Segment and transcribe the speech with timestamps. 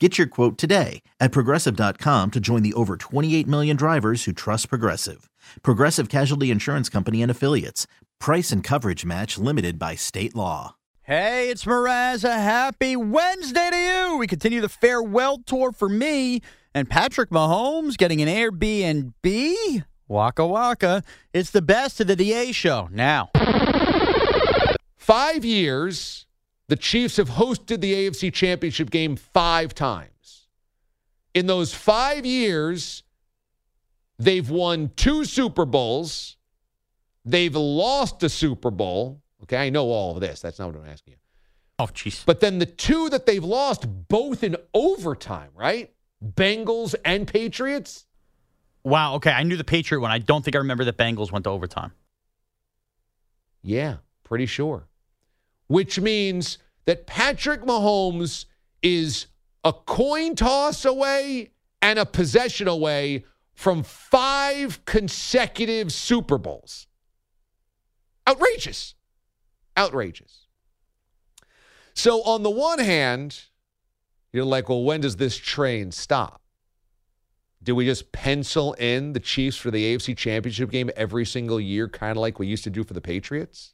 [0.00, 4.68] Get your quote today at progressive.com to join the over 28 million drivers who trust
[4.68, 5.30] Progressive.
[5.62, 7.86] Progressive Casualty Insurance Company and Affiliates.
[8.18, 10.74] Price and coverage match limited by state law.
[11.02, 12.24] Hey, it's Mraz.
[12.24, 14.16] A happy Wednesday to you.
[14.16, 16.40] We continue the farewell tour for me
[16.74, 19.84] and Patrick Mahomes getting an Airbnb.
[20.08, 21.04] Waka waka.
[21.32, 23.30] It's the best of the DA show now.
[24.96, 26.23] Five years
[26.68, 30.48] the Chiefs have hosted the AFC Championship game five times.
[31.34, 33.02] In those five years,
[34.18, 36.36] they've won two Super Bowls.
[37.24, 39.20] They've lost a Super Bowl.
[39.42, 40.40] Okay, I know all of this.
[40.40, 41.18] That's not what I'm asking you.
[41.78, 42.24] Oh, jeez.
[42.24, 45.92] But then the two that they've lost, both in overtime, right?
[46.24, 48.06] Bengals and Patriots.
[48.84, 49.16] Wow.
[49.16, 50.12] Okay, I knew the Patriot one.
[50.12, 51.92] I don't think I remember that Bengals went to overtime.
[53.62, 54.86] Yeah, pretty sure
[55.74, 58.44] which means that Patrick Mahomes
[58.80, 59.26] is
[59.64, 61.50] a coin toss away
[61.82, 66.86] and a possession away from five consecutive Super Bowls.
[68.28, 68.94] Outrageous.
[69.76, 70.46] Outrageous.
[71.92, 73.46] So, on the one hand,
[74.32, 76.40] you're like, well, when does this train stop?
[77.64, 81.88] Do we just pencil in the Chiefs for the AFC Championship game every single year,
[81.88, 83.73] kind of like we used to do for the Patriots?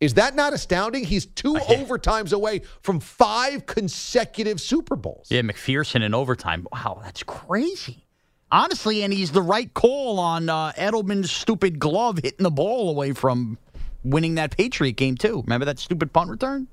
[0.00, 1.04] Is that not astounding?
[1.04, 5.28] He's two overtimes away from five consecutive Super Bowls.
[5.30, 6.66] Yeah, McPherson in overtime.
[6.70, 8.04] Wow, that's crazy.
[8.52, 13.12] Honestly, and he's the right call on uh, Edelman's stupid glove hitting the ball away
[13.12, 13.58] from
[14.04, 15.42] winning that Patriot game, too.
[15.42, 16.68] Remember that stupid punt return?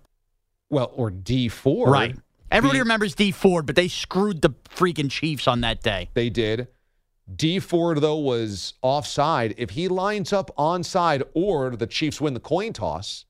[0.69, 1.89] Well, or Dee Ford.
[1.89, 2.15] Right.
[2.51, 6.09] Everybody remembers Dee Ford, but they screwed the freaking Chiefs on that day.
[6.13, 6.67] They did.
[7.33, 9.55] Dee Ford, though, was offside.
[9.57, 13.25] If he lines up onside or the Chiefs win the coin toss,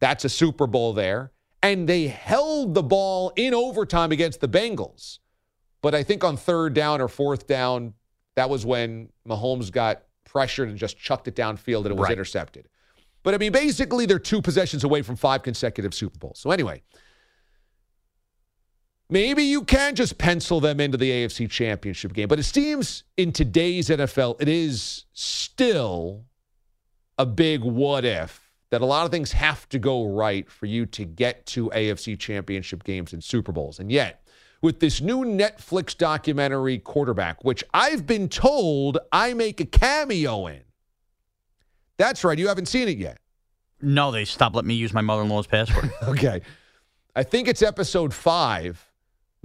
[0.00, 1.32] that's a Super Bowl there.
[1.62, 5.18] And they held the ball in overtime against the Bengals.
[5.82, 7.94] But I think on third down or fourth down,
[8.34, 12.12] that was when Mahomes got pressured and just chucked it downfield and it was right.
[12.12, 12.68] intercepted.
[13.22, 16.38] But I mean, basically, they're two possessions away from five consecutive Super Bowls.
[16.38, 16.82] So anyway,
[19.08, 22.26] Maybe you can just pencil them into the AFC Championship game.
[22.26, 26.24] But it seems in today's NFL, it is still
[27.16, 30.86] a big what if that a lot of things have to go right for you
[30.86, 33.78] to get to AFC Championship games and Super Bowls.
[33.78, 34.26] And yet,
[34.60, 40.62] with this new Netflix documentary, Quarterback, which I've been told I make a cameo in.
[41.96, 42.38] That's right.
[42.38, 43.18] You haven't seen it yet.
[43.80, 45.92] No, they stopped letting me use my mother in law's password.
[46.02, 46.40] okay.
[47.14, 48.85] I think it's episode five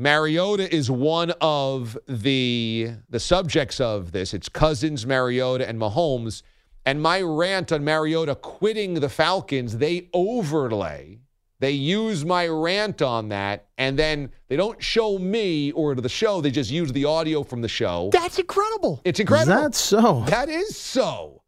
[0.01, 4.34] Mariota is one of the the subjects of this.
[4.34, 6.41] It's Cousins, Mariota, and Mahomes.
[6.88, 11.19] And my rant on Mariota quitting the Falcons, they overlay.
[11.59, 16.41] They use my rant on that, and then they don't show me or the show.
[16.41, 18.09] They just use the audio from the show.
[18.11, 19.01] That's incredible.
[19.06, 19.61] It's incredible.
[19.61, 20.23] That's so.
[20.25, 21.44] That is so.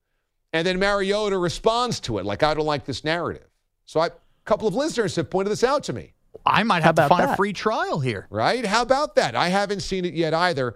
[0.53, 3.49] And then Mariota responds to it like, I don't like this narrative.
[3.85, 4.11] So I, a
[4.45, 6.13] couple of listeners have pointed this out to me.
[6.45, 7.33] I might have to find that?
[7.33, 8.27] a free trial here.
[8.29, 8.65] Right?
[8.65, 9.35] How about that?
[9.35, 10.75] I haven't seen it yet either.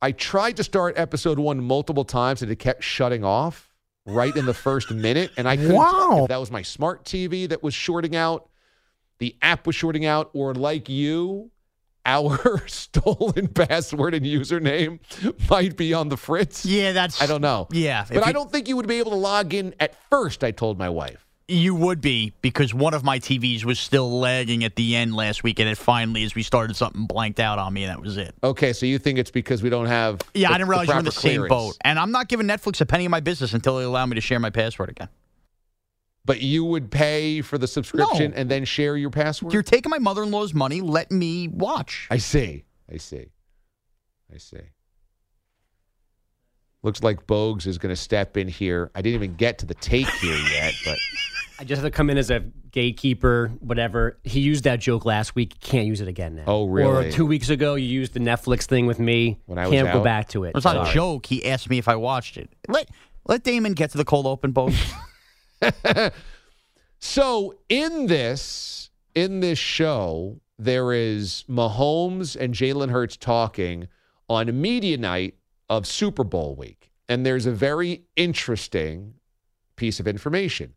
[0.00, 3.72] I tried to start episode one multiple times and it kept shutting off
[4.04, 5.30] right in the first minute.
[5.36, 6.22] And I couldn't wow.
[6.22, 8.48] if that was my smart TV that was shorting out,
[9.18, 11.52] the app was shorting out, or like you,
[12.04, 14.98] our stolen password and username
[15.48, 16.64] might be on the fritz.
[16.64, 17.22] Yeah, that's.
[17.22, 17.68] I don't know.
[17.70, 18.04] Yeah.
[18.08, 20.78] But I don't think you would be able to log in at first, I told
[20.78, 21.24] my wife.
[21.48, 25.42] You would be because one of my TVs was still lagging at the end last
[25.42, 28.16] week, and it finally, as we started, something blanked out on me, and that was
[28.16, 28.34] it.
[28.42, 30.20] Okay, so you think it's because we don't have?
[30.34, 32.46] Yeah, the, I didn't realize you were in the same boat, and I'm not giving
[32.46, 35.08] Netflix a penny of my business until they allow me to share my password again.
[36.24, 38.36] But you would pay for the subscription No.
[38.36, 39.52] and then share your password?
[39.52, 40.80] You're taking my mother in law's money.
[40.80, 42.06] Let me watch.
[42.10, 42.64] I see.
[42.90, 43.26] I see.
[44.32, 44.58] I see.
[46.82, 48.90] Looks like Bogues is going to step in here.
[48.94, 50.98] I didn't even get to the take here yet, but
[51.58, 52.40] I just have to come in as a
[52.72, 54.18] gatekeeper, whatever.
[54.24, 55.60] He used that joke last week.
[55.60, 56.44] Can't use it again now.
[56.46, 57.08] Oh, really?
[57.08, 59.38] Or two weeks ago, you used the Netflix thing with me.
[59.46, 60.04] When I was Can't go out?
[60.04, 60.52] back to it.
[60.56, 60.90] It's not Sorry.
[60.90, 61.26] a joke.
[61.26, 62.50] He asked me if I watched it.
[62.68, 62.88] Let
[63.28, 64.72] let Damon get to the cold open, boat.
[67.04, 73.88] So in this in this show, there is Mahomes and Jalen Hurts talking
[74.28, 75.34] on media night
[75.68, 79.14] of Super Bowl week, and there's a very interesting
[79.76, 80.74] piece of information.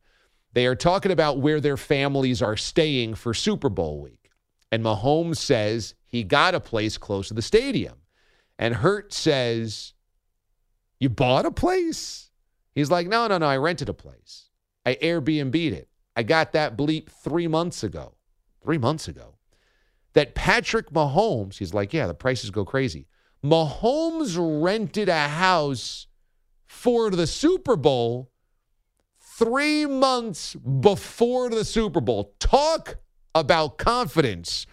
[0.54, 4.30] They are talking about where their families are staying for Super Bowl week,
[4.72, 7.96] and Mahomes says he got a place close to the stadium,
[8.58, 9.94] and Hurt says,
[11.00, 12.32] "You bought a place?"
[12.74, 14.50] He's like, "No, no, no, I rented a place."
[14.86, 15.90] I Airbnb'd it.
[16.16, 18.16] I got that bleep three months ago.
[18.64, 19.36] Three months ago.
[20.14, 23.08] That Patrick Mahomes, he's like, yeah, the prices go crazy.
[23.46, 26.08] Mahomes rented a house
[26.66, 28.32] for the Super Bowl
[29.38, 32.34] three months before the Super Bowl.
[32.40, 32.96] Talk
[33.36, 34.66] about confidence.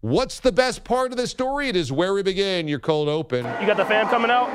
[0.00, 1.70] What's the best part of the story?
[1.70, 2.68] It is where we begin.
[2.68, 3.46] Your cold open.
[3.60, 4.48] You got the fam coming out?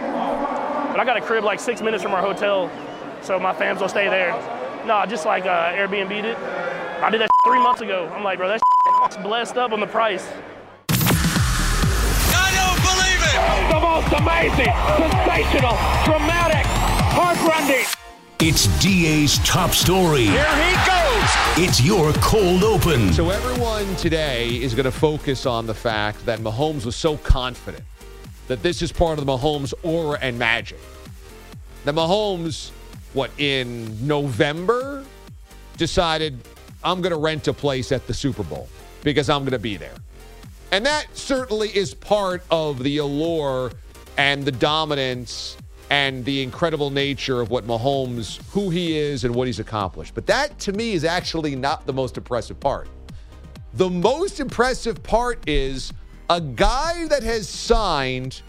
[0.91, 2.69] But I got a crib like six minutes from our hotel,
[3.23, 4.33] so my fams will stay there.
[4.85, 6.37] No, just like uh, Airbnb'd it.
[6.37, 8.07] I did that three months ago.
[8.13, 10.27] I'm like, bro, that's blessed up on the price.
[13.69, 16.65] The most amazing, sensational, dramatic,
[17.13, 17.85] heartrending.
[18.39, 20.25] It's DA's top story.
[20.25, 21.67] Here he goes!
[21.67, 23.13] It's your cold open.
[23.13, 27.83] So everyone today is going to focus on the fact that Mahomes was so confident
[28.47, 30.79] that this is part of the Mahomes aura and magic.
[31.85, 32.71] That Mahomes,
[33.13, 35.05] what in November,
[35.77, 36.37] decided
[36.83, 38.67] I'm going to rent a place at the Super Bowl
[39.03, 39.95] because I'm going to be there.
[40.73, 43.73] And that certainly is part of the allure
[44.17, 45.55] and the dominance
[45.91, 50.15] and the incredible nature of what Mahomes, who he is and what he's accomplished.
[50.15, 52.87] But that to me is actually not the most impressive part.
[53.75, 55.93] The most impressive part is
[56.31, 58.41] a guy that has signed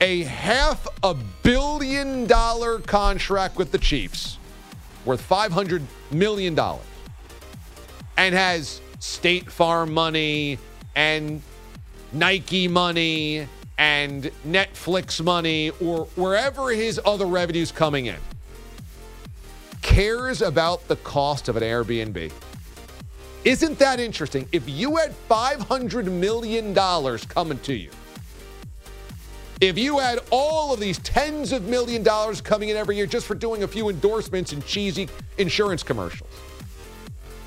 [0.00, 4.38] a half a billion dollar contract with the Chiefs
[5.04, 5.82] worth $500
[6.12, 6.56] million
[8.16, 10.56] and has State Farm money
[10.98, 11.40] and
[12.12, 13.46] Nike money
[13.78, 18.16] and Netflix money or wherever his other revenues coming in
[19.80, 22.32] cares about the cost of an Airbnb.
[23.44, 24.48] Isn't that interesting?
[24.50, 27.90] If you had $500 million coming to you,
[29.60, 33.26] if you had all of these tens of million dollars coming in every year just
[33.26, 35.08] for doing a few endorsements and cheesy
[35.38, 36.30] insurance commercials,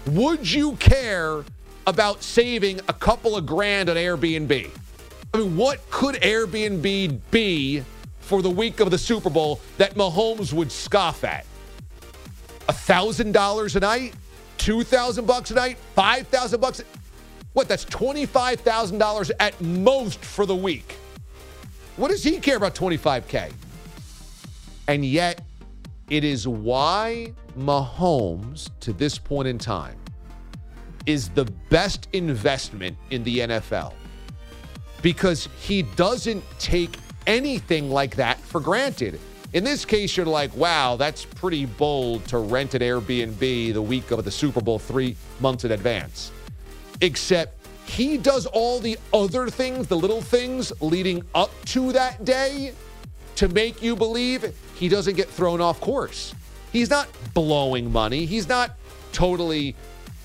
[0.08, 1.44] would you care
[1.88, 4.70] about saving a couple of grand on Airbnb?
[5.34, 7.84] I mean, what could Airbnb be
[8.20, 11.46] for the week of the Super Bowl that Mahomes would scoff at?
[12.68, 14.14] A thousand dollars a night,
[14.58, 16.84] two thousand bucks a night, five thousand bucks.
[17.54, 17.68] What?
[17.68, 20.98] That's twenty-five thousand dollars at most for the week.
[21.98, 23.52] What does he care about 25K?
[24.88, 25.44] And yet,
[26.10, 30.01] it is why Mahomes, to this point in time,
[31.06, 33.94] is the best investment in the NFL.
[35.02, 36.98] Because he doesn't take
[37.28, 39.20] anything like that for granted.
[39.54, 44.12] In this case, you're like, wow, that's pretty bold to rent an Airbnb the week
[44.12, 46.32] of the Super Bowl three months in advance.
[47.02, 52.74] Except he does all the other things, the little things leading up to that day
[53.36, 56.34] to make you believe he doesn't get thrown off course.
[56.72, 58.26] He's not blowing money.
[58.26, 58.78] He's not
[59.12, 59.76] totally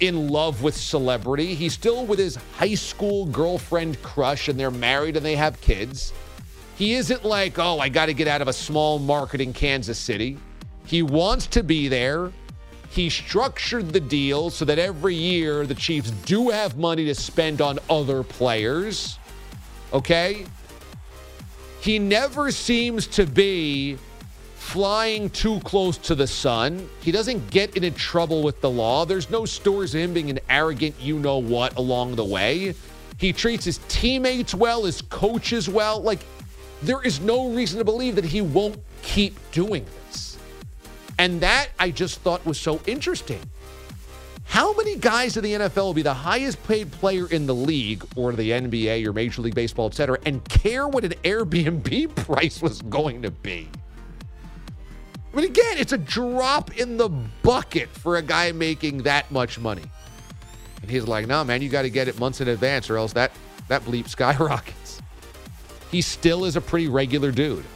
[0.01, 1.55] in love with celebrity.
[1.55, 6.13] He's still with his high school girlfriend crush and they're married and they have kids.
[6.77, 9.99] He isn't like, oh, I got to get out of a small market in Kansas
[9.99, 10.37] City.
[10.85, 12.31] He wants to be there.
[12.91, 17.61] He structured the deal so that every year the Chiefs do have money to spend
[17.61, 19.19] on other players.
[19.93, 20.47] Okay?
[21.81, 23.99] He never seems to be
[24.67, 26.89] flying too close to the sun.
[27.01, 29.05] He doesn't get into trouble with the law.
[29.05, 32.75] There's no stories of him being an arrogant you know what along the way.
[33.17, 36.03] He treats his teammates well, his coaches well.
[36.03, 36.19] Like,
[36.83, 40.37] there is no reason to believe that he won't keep doing this.
[41.17, 43.41] And that I just thought was so interesting.
[44.47, 48.05] How many guys in the NFL will be the highest paid player in the league
[48.17, 52.61] or the NBA or Major League Baseball, et cetera, and care what an Airbnb price
[52.61, 53.69] was going to be?
[55.37, 59.83] But again, it's a drop in the bucket for a guy making that much money.
[60.81, 63.13] And he's like, no, man, you got to get it months in advance or else
[63.13, 63.33] that,
[63.69, 65.03] that bleep skyrockets.
[65.91, 67.67] He still is a pretty regular dude.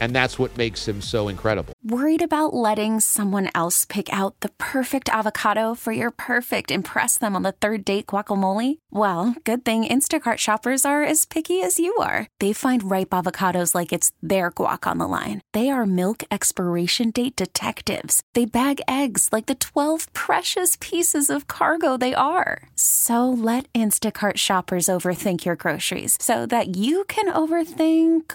[0.00, 1.74] And that's what makes him so incredible.
[1.84, 7.34] Worried about letting someone else pick out the perfect avocado for your perfect impress them
[7.36, 8.78] on the third date guacamole?
[8.90, 12.26] Well, good thing Instacart shoppers are as picky as you are.
[12.40, 15.40] They find ripe avocados like it's their guac on the line.
[15.52, 18.22] They are milk expiration date detectives.
[18.34, 22.68] They bag eggs like the 12 precious pieces of cargo they are.
[22.74, 28.34] So let Instacart shoppers overthink your groceries so that you can overthink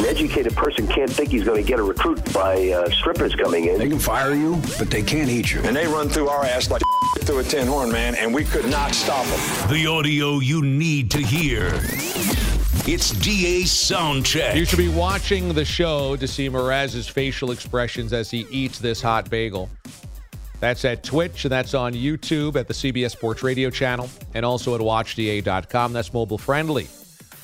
[0.00, 3.66] An educated person can't think he's going to get a recruit by uh, strippers coming
[3.66, 3.78] in.
[3.78, 5.60] They can fire you, but they can't eat you.
[5.60, 6.80] And they run through our ass like
[7.18, 9.70] through a tin horn, man, and we could not stop them.
[9.70, 11.66] The audio you need to hear.
[12.88, 14.56] It's DA Soundcheck.
[14.56, 19.02] You should be watching the show to see Mraz's facial expressions as he eats this
[19.02, 19.68] hot bagel.
[20.60, 24.74] That's at Twitch, and that's on YouTube at the CBS Sports Radio channel, and also
[24.74, 25.92] at WatchDA.com.
[25.92, 26.84] That's mobile friendly.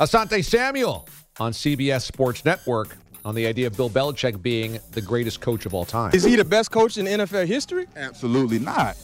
[0.01, 1.07] Asante Samuel
[1.39, 5.75] on CBS Sports Network on the idea of Bill Belichick being the greatest coach of
[5.75, 6.13] all time.
[6.15, 7.87] Is he the best coach in NFL history?
[7.97, 8.97] Absolutely not.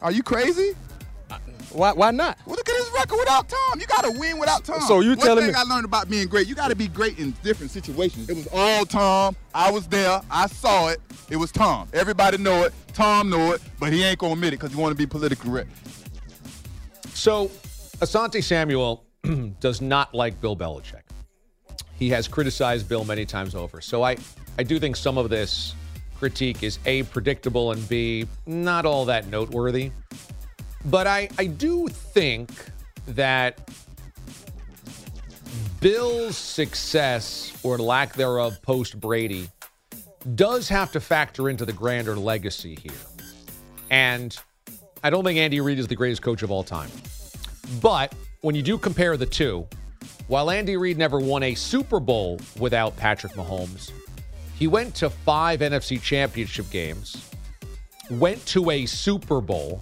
[0.00, 0.74] Are you crazy?
[1.72, 2.36] Why, why not?
[2.46, 3.78] Well, look at his record without Tom.
[3.78, 4.80] You got to win without Tom.
[4.80, 5.58] So you One telling thing me?
[5.58, 8.28] I learned about being great, you got to be great in different situations.
[8.28, 9.36] It was all Tom.
[9.54, 10.20] I was there.
[10.30, 11.00] I saw it.
[11.28, 11.88] It was Tom.
[11.92, 12.72] Everybody know it.
[12.92, 15.48] Tom know it, but he ain't gonna admit it because he want to be politically
[15.48, 15.70] correct.
[17.14, 17.46] So,
[17.98, 19.04] Asante Samuel
[19.60, 21.02] does not like Bill Belichick.
[22.00, 23.82] He has criticized Bill many times over.
[23.82, 24.16] So I,
[24.58, 25.74] I do think some of this
[26.18, 29.92] critique is A, predictable, and B, not all that noteworthy.
[30.86, 32.50] But I, I do think
[33.06, 33.70] that
[35.80, 39.50] Bill's success or lack thereof post Brady
[40.34, 42.92] does have to factor into the grander legacy here.
[43.90, 44.36] And
[45.04, 46.90] I don't think Andy Reid is the greatest coach of all time.
[47.82, 49.66] But when you do compare the two,
[50.30, 53.90] while Andy Reid never won a Super Bowl without Patrick Mahomes,
[54.54, 57.28] he went to five NFC championship games,
[58.12, 59.80] went to a Super Bowl,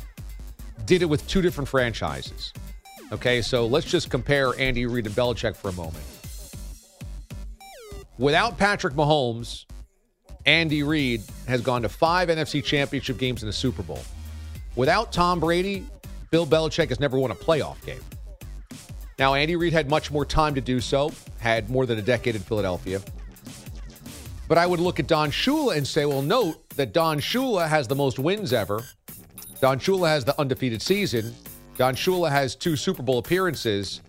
[0.87, 2.55] did it with two different franchises.
[3.13, 6.03] Okay, so let's just compare Andy Reid and Belichick for a moment.
[8.17, 9.67] Without Patrick Mahomes,
[10.47, 14.01] Andy Reid has gone to five NFC championship games in a Super Bowl.
[14.77, 15.87] Without Tom Brady,
[16.31, 18.01] Bill Belichick has never won a playoff game.
[19.19, 22.37] Now, Andy Reid had much more time to do so, had more than a decade
[22.37, 23.01] in Philadelphia.
[24.47, 27.89] But I would look at Don Shula and say, well, note that Don Shula has
[27.89, 28.85] the most wins ever.
[29.61, 31.35] Don Shula has the undefeated season.
[31.77, 34.03] Don Shula has two Super Bowl appearances,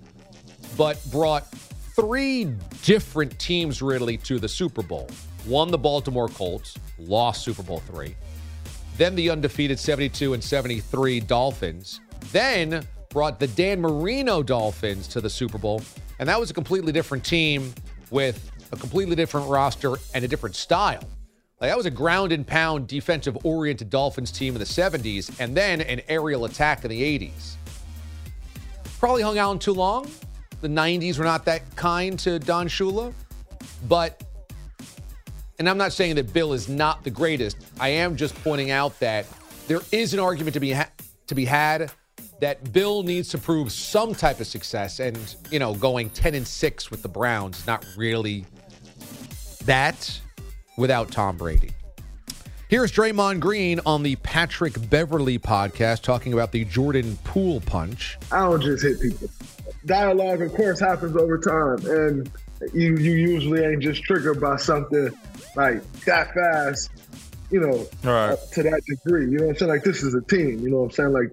[0.77, 1.47] but brought
[1.95, 2.45] three
[2.83, 5.09] different teams really to the Super Bowl.
[5.47, 8.15] Won the Baltimore Colts, lost Super Bowl three.
[8.97, 11.99] Then the undefeated 72 and 73 Dolphins.
[12.31, 15.81] Then brought the Dan Marino Dolphins to the Super Bowl,
[16.19, 17.73] and that was a completely different team
[18.11, 21.03] with a completely different roster and a different style.
[21.59, 25.57] Like that was a ground and pound defensive oriented Dolphins team in the 70s and
[25.57, 27.55] then an aerial attack in the 80s.
[28.99, 30.09] Probably hung out too long.
[30.61, 33.13] The 90s were not that kind to Don Shula,
[33.87, 34.23] but
[35.57, 37.57] and I'm not saying that Bill is not the greatest.
[37.79, 39.25] I am just pointing out that
[39.67, 40.89] there is an argument to be ha-
[41.27, 41.91] to be had
[42.39, 46.47] that Bill needs to prove some type of success and, you know, going 10 and
[46.47, 48.45] 6 with the Browns is not really
[49.65, 50.19] that
[50.77, 51.71] without Tom Brady.
[52.69, 58.17] Here's Draymond Green on the Patrick Beverley podcast talking about the Jordan Poole punch.
[58.31, 59.27] I don't just hit people.
[59.87, 62.31] Dialogue, of course, happens over time, and
[62.73, 65.09] you you usually ain't just triggered by something
[65.55, 66.91] like that fast,
[67.49, 68.33] you know, right.
[68.33, 69.25] uh, to that degree.
[69.25, 69.71] You know what I'm saying?
[69.71, 70.59] Like this is a team.
[70.59, 71.13] You know what I'm saying?
[71.13, 71.31] Like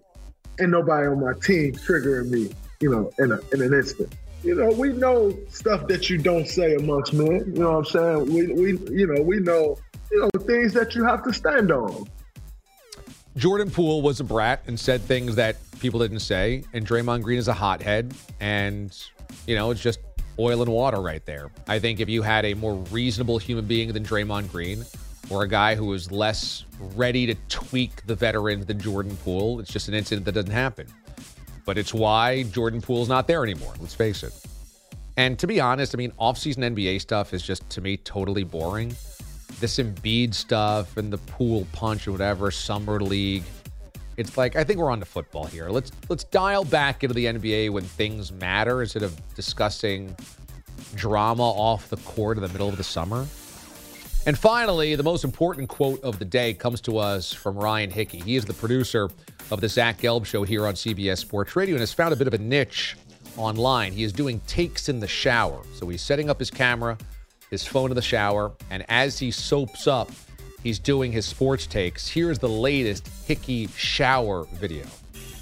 [0.61, 2.51] ain't nobody on my team triggering me.
[2.81, 4.13] You know, in a in an instant.
[4.43, 7.53] You know, we know stuff that you don't say amongst men.
[7.55, 8.35] You know what I'm saying?
[8.35, 9.79] We we you know we know
[10.11, 12.07] you know things that you have to stand on.
[13.37, 17.39] Jordan Poole was a brat and said things that people didn't say, and Draymond Green
[17.39, 18.97] is a hothead, and
[19.47, 20.01] you know it's just
[20.39, 21.51] oil and water right there.
[21.67, 24.85] I think if you had a more reasonable human being than Draymond Green,
[25.31, 26.65] or a guy who is less
[26.95, 30.87] ready to tweak the veterans than Jordan Poole, it's just an incident that doesn't happen.
[31.65, 33.75] But it's why Jordan Poole's not there anymore.
[33.81, 34.33] Let's face it.
[35.17, 38.95] And to be honest, I mean, offseason NBA stuff is just to me totally boring.
[39.61, 43.45] This Embiid stuff and the Poole punch or whatever, summer league.
[44.17, 45.69] It's like I think we're on to football here.
[45.69, 50.15] Let's let's dial back into the NBA when things matter instead of discussing
[50.95, 53.27] drama off the court in the middle of the summer.
[54.27, 58.19] And finally, the most important quote of the day comes to us from Ryan Hickey.
[58.19, 59.09] He is the producer
[59.53, 62.27] of the Zach Gelb Show here on CBS Sports Radio and has found a bit
[62.27, 62.97] of a niche
[63.37, 63.93] online.
[63.93, 65.63] He is doing takes in the shower.
[65.75, 66.99] So he's setting up his camera,
[67.51, 70.11] his phone in the shower, and as he soaps up,
[70.61, 72.09] he's doing his sports takes.
[72.09, 74.87] Here's the latest Hickey shower video.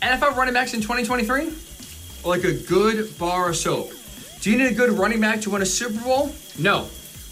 [0.02, 1.54] NFL running backs in 2023?
[2.22, 3.92] Like a good bar of soap.
[4.42, 6.34] Do you need a good running back to win a Super Bowl?
[6.58, 6.86] No.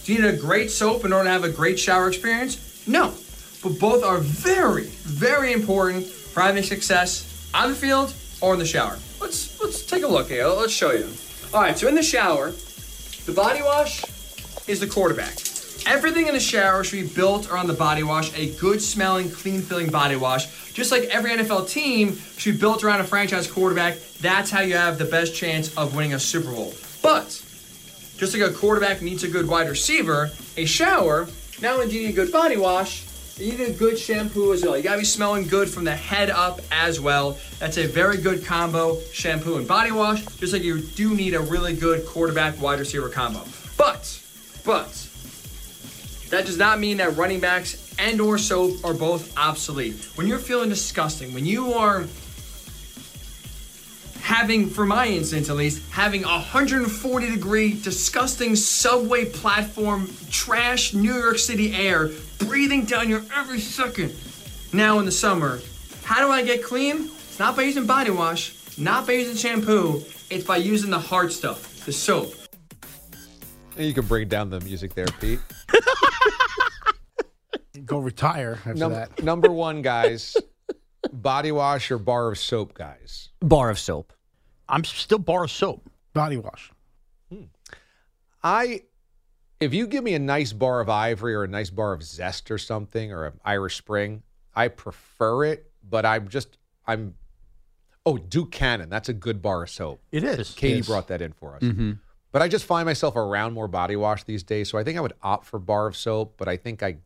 [0.04, 2.86] Do you need a great soap in order to have a great shower experience?
[2.86, 3.14] No.
[3.62, 8.66] But both are very, very important for having success on the field or in the
[8.66, 8.98] shower.
[9.20, 10.46] Let's let's take a look here.
[10.46, 11.08] Let's show you.
[11.54, 12.50] All right, so in the shower,
[13.26, 14.02] the body wash
[14.66, 15.34] is the quarterback.
[15.86, 19.60] Everything in the shower should be built around the body wash, a good smelling, clean
[19.60, 20.72] feeling body wash.
[20.72, 23.98] Just like every NFL team should be built around a franchise quarterback.
[24.20, 26.72] That's how you have the best chance of winning a Super Bowl.
[27.02, 27.41] But
[28.22, 31.26] just like a quarterback needs a good wide receiver, a shower,
[31.60, 33.04] not only do you need a good body wash,
[33.36, 34.76] you need a good shampoo as well.
[34.76, 37.36] You gotta be smelling good from the head up as well.
[37.58, 41.40] That's a very good combo, shampoo and body wash, just like you do need a
[41.40, 43.42] really good quarterback wide receiver combo.
[43.76, 44.22] But,
[44.64, 45.08] but,
[46.30, 49.94] that does not mean that running backs and or soap are both obsolete.
[50.14, 52.04] When you're feeling disgusting, when you are
[54.22, 61.14] having, for my instance at least, having a 140 degree disgusting subway platform trash New
[61.14, 64.14] York City air breathing down your every second.
[64.72, 65.60] Now in the summer,
[66.04, 66.96] how do I get clean?
[67.04, 71.32] It's not by using body wash, not by using shampoo, it's by using the hard
[71.32, 72.32] stuff, the soap.
[73.76, 75.40] And you can bring down the music there, Pete.
[77.84, 79.22] Go retire after Num- that.
[79.22, 80.36] number one, guys,
[81.12, 83.30] body wash or bar of soap, guys?
[83.40, 84.12] Bar of soap.
[84.68, 85.90] I'm still bar of soap.
[86.12, 86.70] Body wash.
[88.44, 88.82] I,
[89.60, 92.50] if you give me a nice bar of ivory or a nice bar of zest
[92.50, 94.22] or something or an Irish Spring,
[94.54, 95.70] I prefer it.
[95.88, 97.14] But I'm just, I'm.
[98.04, 98.88] Oh, Duke Cannon.
[98.90, 100.00] That's a good bar of soap.
[100.10, 100.50] It is.
[100.54, 100.86] Katie Yes.
[100.86, 101.62] brought that in for us.
[101.62, 101.98] Mhm.
[102.32, 105.00] But I just find myself around more body wash these days, so I think I
[105.00, 106.34] would opt for bar of soap.
[106.36, 106.96] But I think I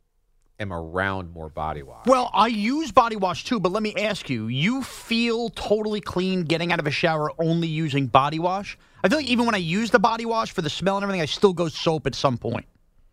[0.58, 2.06] am around more body wash.
[2.06, 6.42] Well, I use body wash too, but let me ask you: You feel totally clean
[6.42, 8.78] getting out of a shower only using body wash?
[9.04, 11.20] I feel like even when I use the body wash for the smell and everything,
[11.22, 12.66] I still go soap at some point.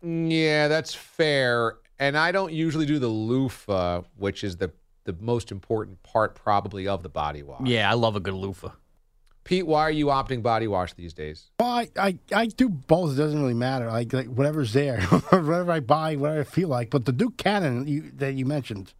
[0.04, 1.76] Mm, yeah, that's fair.
[1.98, 4.72] And I don't usually do the loofah, which is the
[5.04, 7.66] the most important part probably of the body wash.
[7.66, 8.70] Yeah, I love a good loofah.
[9.44, 11.50] Pete, why are you opting body wash these days?
[11.60, 13.12] Well, I, I, I do both.
[13.12, 13.86] It doesn't really matter.
[13.90, 16.88] Like, like whatever's there, whatever I buy, whatever I feel like.
[16.88, 18.94] But the Duke Cannon you, that you mentioned,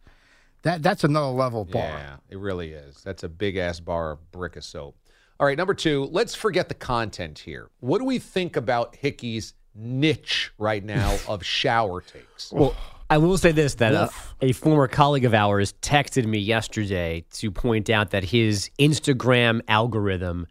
[0.61, 1.83] that that's another level bar.
[1.83, 3.01] Yeah, it really is.
[3.03, 4.95] That's a big ass bar of brick of soap.
[5.39, 7.69] All right, number two, let's forget the content here.
[7.79, 12.53] What do we think about Hickey's niche right now of shower takes?
[12.53, 12.75] Well,
[13.09, 14.09] I will say this that uh,
[14.41, 20.47] a former colleague of ours texted me yesterday to point out that his Instagram algorithm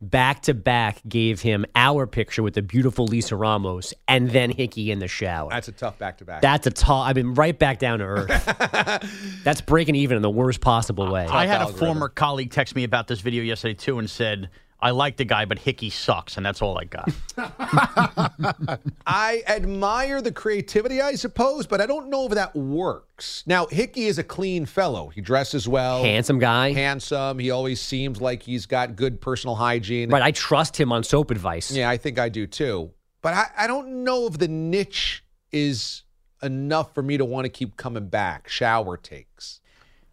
[0.00, 4.90] back to back gave him our picture with the beautiful Lisa Ramos and then Hickey
[4.90, 5.48] in the shower.
[5.50, 6.42] That's a tough back to back.
[6.42, 7.02] That's a tall.
[7.02, 9.40] I've been right back down to earth.
[9.44, 11.26] That's breaking even in the worst possible way.
[11.26, 14.50] I had a former colleague text me about this video yesterday too and said,
[14.84, 17.10] I like the guy, but Hickey sucks, and that's all I got.
[19.06, 23.44] I admire the creativity, I suppose, but I don't know if that works.
[23.46, 25.08] Now, Hickey is a clean fellow.
[25.08, 26.04] He dresses well.
[26.04, 26.74] Handsome guy.
[26.74, 27.38] Handsome.
[27.38, 30.10] He always seems like he's got good personal hygiene.
[30.10, 30.22] Right.
[30.22, 31.70] I trust him on soap advice.
[31.70, 32.90] Yeah, I think I do too.
[33.22, 36.02] But I, I don't know if the niche is
[36.42, 38.50] enough for me to want to keep coming back.
[38.50, 39.60] Shower takes.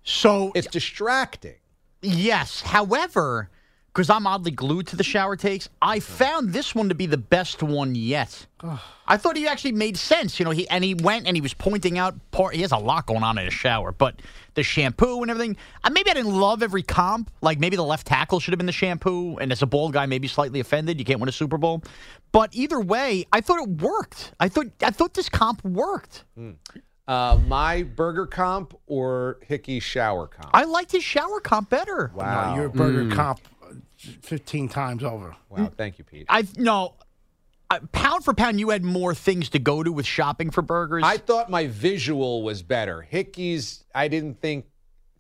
[0.04, 1.58] So it's distracting.
[2.02, 2.62] Yes.
[2.62, 3.50] However,
[3.94, 7.18] because I'm oddly glued to the shower takes, I found this one to be the
[7.18, 8.46] best one yet.
[9.08, 10.52] I thought he actually made sense, you know.
[10.52, 12.56] He and he went and he was pointing out part.
[12.56, 14.22] He has a lot going on in his shower, but
[14.54, 15.58] the shampoo and everything.
[15.84, 17.30] Uh, maybe I didn't love every comp.
[17.42, 20.06] Like maybe the left tackle should have been the shampoo, and as a bald guy,
[20.06, 21.00] maybe slightly offended.
[21.00, 21.84] You can't win a Super Bowl,
[22.32, 24.34] but either way, I thought it worked.
[24.40, 26.24] I thought I thought this comp worked.
[27.08, 30.50] Uh, my burger comp or Hickey's shower comp?
[30.54, 32.12] I liked his shower comp better.
[32.16, 32.52] Wow.
[32.56, 33.12] No, your burger Mm.
[33.16, 33.40] comp
[34.02, 35.36] 15 times over.
[35.50, 36.26] Wow, thank you, Pete.
[36.30, 36.96] I no.
[37.70, 41.04] Uh, pound for pound, you had more things to go to with shopping for burgers.
[41.06, 43.02] I thought my visual was better.
[43.02, 44.66] Hickey's, I didn't think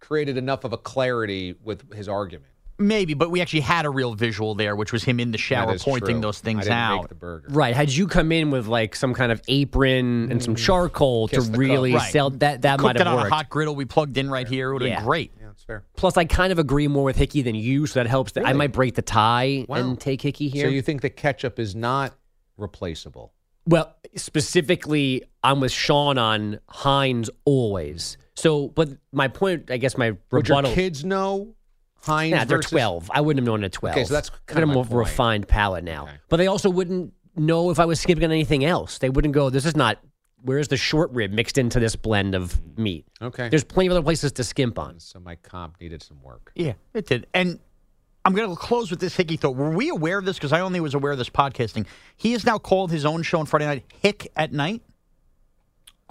[0.01, 2.47] created enough of a clarity with his argument.
[2.77, 5.77] Maybe, but we actually had a real visual there, which was him in the shower
[5.77, 6.21] pointing true.
[6.21, 6.97] those I things didn't out.
[7.03, 7.47] make the burger.
[7.51, 7.73] Right.
[7.75, 11.57] Had you come in with like some kind of apron and some charcoal Kiss to
[11.57, 12.11] really Right.
[12.11, 13.27] sell that, that might Cooked it on worked.
[13.31, 14.71] a hot griddle we plugged in right here.
[14.71, 14.95] It would have Yeah.
[14.97, 15.31] been great.
[15.51, 15.83] That's fair.
[15.97, 18.31] Plus, I kind of agree more with Hickey than you, so that helps.
[18.31, 19.75] That I might break the tie Wow.
[19.77, 20.65] and take Hickey here.
[20.65, 22.13] So you think the ketchup is not
[22.57, 23.33] replaceable?
[23.67, 28.17] Well, specifically, I'm with Sean on Heinz always.
[28.35, 30.73] So, but my point, I guess, my Would your rebuttal.
[30.73, 31.53] kids know
[32.01, 33.11] Heinz yeah, they're versus- 12.
[33.13, 33.95] I wouldn't have known at 12.
[33.97, 34.97] Okay, so that's kind of a more point.
[34.97, 36.07] refined palate now.
[36.29, 38.97] But they also wouldn't know if I was skipping on anything else.
[38.99, 39.99] They wouldn't go, this is not,
[40.43, 43.05] where's the short rib mixed into this blend of meat?
[43.21, 43.49] Okay.
[43.49, 44.99] There's plenty of other places to skimp on.
[44.99, 46.51] So my comp needed some work.
[46.55, 47.27] Yeah, it did.
[47.33, 47.59] And
[48.23, 49.55] I'm going to close with this Hickey thought.
[49.55, 50.37] Were we aware of this?
[50.37, 51.87] Because I only was aware of this podcasting.
[52.17, 54.81] He has now called his own show on Friday night Hick at Night.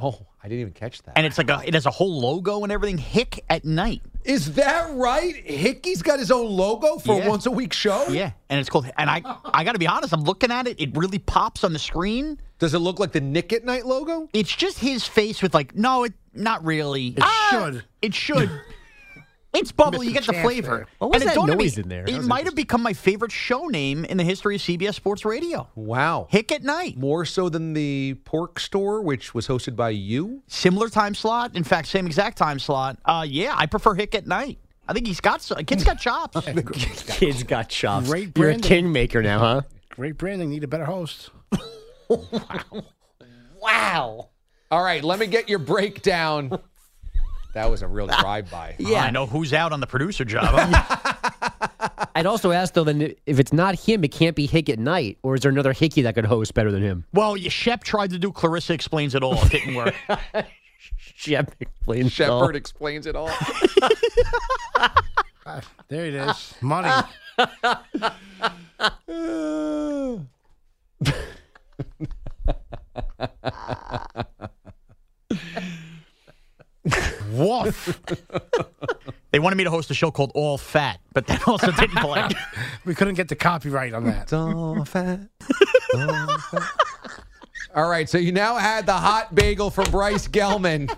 [0.02, 1.12] Oh, I didn't even catch that.
[1.16, 2.96] And it's like a, it has a whole logo and everything.
[2.98, 4.02] Hick at Night.
[4.24, 5.34] Is that right?
[5.34, 7.26] Hickey's got his own logo for Yeah.
[7.26, 8.06] a once a week show?
[8.08, 8.90] Yeah, and it's called.
[8.98, 10.12] And I, I got to be honest.
[10.12, 10.80] I'm looking at it.
[10.80, 12.38] It really pops on the screen.
[12.58, 14.28] Does it look like the Nick at Night logo?
[14.32, 17.08] It's just his face with like, no, it not really.
[17.08, 17.84] It Ah, should.
[18.02, 18.50] It should.
[19.52, 20.06] It's bubbly.
[20.06, 20.76] You get the the flavor.
[20.76, 20.86] there.
[20.98, 22.04] What was And it that dawned on me, noise in there?
[22.04, 25.24] That It might have become my favorite show name in the history of CBS Sports
[25.24, 25.68] Radio.
[25.74, 26.28] Wow.
[26.30, 26.96] Hick at Night.
[26.96, 30.42] More so than the pork store, which was hosted by you?
[30.46, 31.56] Similar time slot.
[31.56, 32.98] In fact, same exact time slot.
[33.04, 34.58] Uh, yeah, I prefer Hick at Night.
[34.86, 36.40] I think he's got some, kid's got chops.
[37.08, 38.08] Kids got chops.
[38.08, 39.62] Great You're a kingmaker now, huh?
[39.90, 40.50] Great branding.
[40.50, 41.30] Need a better host.
[42.08, 42.84] Wow.
[43.60, 44.28] Wow.
[44.70, 46.58] All right, let me get your breakdown.
[47.54, 48.76] That was a real drive-by.
[48.78, 50.54] yeah, I know who's out on the producer job.
[52.14, 55.18] I'd also ask though, then if it's not him, it can't be Hick at night,
[55.22, 57.04] or is there another Hickey that could host better than him?
[57.12, 59.40] well, yeah, Shep tried to do Clarissa explains it all.
[59.44, 59.94] It didn't work.
[60.96, 62.40] Shep explains it all.
[62.40, 63.30] Shepard explains it all.
[65.46, 66.54] Ah, there it is.
[66.60, 66.90] Money.
[77.32, 78.00] Woof.
[79.32, 82.28] they wanted me to host a show called All Fat, but that also didn't play.
[82.84, 84.32] we couldn't get the copyright on that.
[84.32, 85.20] all fat.
[85.94, 86.62] all fat.
[87.74, 90.92] All right, so you now had the hot bagel from Bryce Gelman,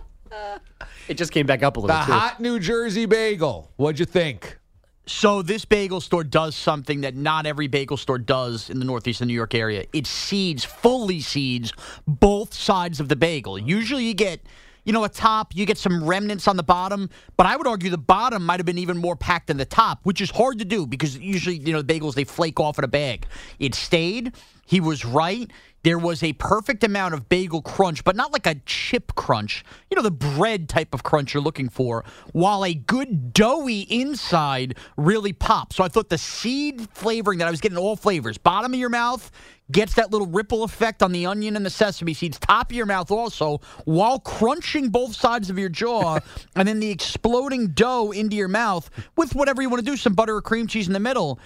[1.09, 2.13] It just came back up a the little too.
[2.13, 3.71] hot New Jersey bagel.
[3.77, 4.59] What'd you think?
[5.05, 9.21] So this bagel store does something that not every bagel store does in the Northeast
[9.21, 9.85] and New York area.
[9.93, 11.73] It seeds, fully seeds
[12.07, 13.59] both sides of the bagel.
[13.59, 14.41] Usually you get,
[14.85, 17.91] you know, a top, you get some remnants on the bottom, but I would argue
[17.91, 20.65] the bottom might have been even more packed than the top, which is hard to
[20.65, 23.27] do because usually, you know, the bagels they flake off in a bag.
[23.59, 24.35] It stayed.
[24.67, 25.51] He was right.
[25.85, 29.65] There was a perfect amount of bagel crunch, but not like a chip crunch.
[29.91, 34.77] You know, the bread type of crunch you're looking for, while a good doughy inside
[34.97, 35.77] really pops.
[35.77, 38.91] So I thought the seed flavoring that I was getting all flavors, bottom of your
[38.91, 39.31] mouth
[39.73, 42.87] gets that little ripple effect on the onion and the sesame seeds, top of your
[42.87, 46.19] mouth also, while crunching both sides of your jaw,
[46.57, 50.13] and then the exploding dough into your mouth with whatever you want to do, some
[50.13, 51.41] butter or cream cheese in the middle.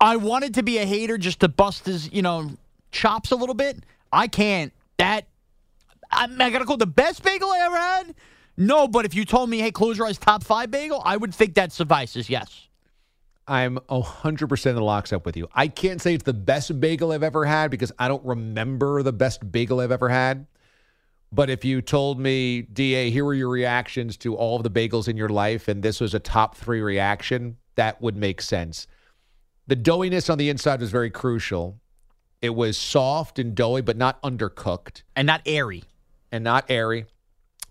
[0.00, 2.50] I wanted to be a hater just to bust his, you know,
[2.92, 3.84] chops a little bit.
[4.12, 4.72] I can't.
[4.98, 5.26] That
[6.10, 8.14] I, gotta call the best bagel I ever had.
[8.56, 11.34] No, but if you told me, hey, close your eyes, top five bagel, I would
[11.34, 12.28] think that suffices.
[12.28, 12.68] Yes.
[13.48, 15.48] I'm 100% in lockstep with you.
[15.52, 19.12] I can't say it's the best bagel I've ever had because I don't remember the
[19.12, 20.46] best bagel I've ever had.
[21.32, 25.08] But if you told me, DA, here were your reactions to all of the bagels
[25.08, 28.86] in your life, and this was a top three reaction, that would make sense.
[29.66, 31.80] The doughiness on the inside was very crucial.
[32.42, 35.02] It was soft and doughy, but not undercooked.
[35.16, 35.84] And not airy.
[36.30, 37.06] And not airy.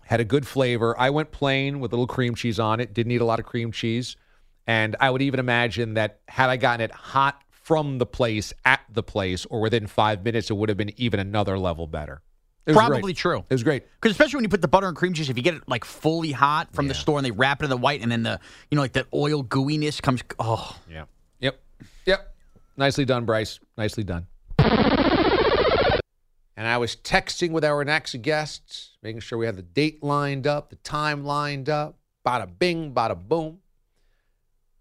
[0.06, 0.98] Had a good flavor.
[0.98, 2.92] I went plain with a little cream cheese on it.
[2.94, 4.16] Didn't eat a lot of cream cheese.
[4.66, 8.80] And I would even imagine that had I gotten it hot from the place at
[8.92, 12.22] the place or within five minutes, it would have been even another level better.
[12.64, 13.16] It was Probably great.
[13.16, 13.38] true.
[13.48, 13.84] It was great.
[14.00, 15.84] Because especially when you put the butter and cream cheese, if you get it like
[15.84, 18.38] fully hot from the store and they wrap it in the white, and then the
[18.70, 20.22] you know like the oil gooiness comes.
[20.38, 21.04] Oh, Yeah.
[21.40, 21.60] Yep.
[22.06, 22.34] Yep.
[22.76, 23.58] Nicely done, Bryce.
[23.76, 24.26] Nicely done.
[26.62, 30.46] And I was texting with our next guests, making sure we had the date lined
[30.46, 31.98] up, the time lined up.
[32.24, 33.58] Bada bing, bada boom.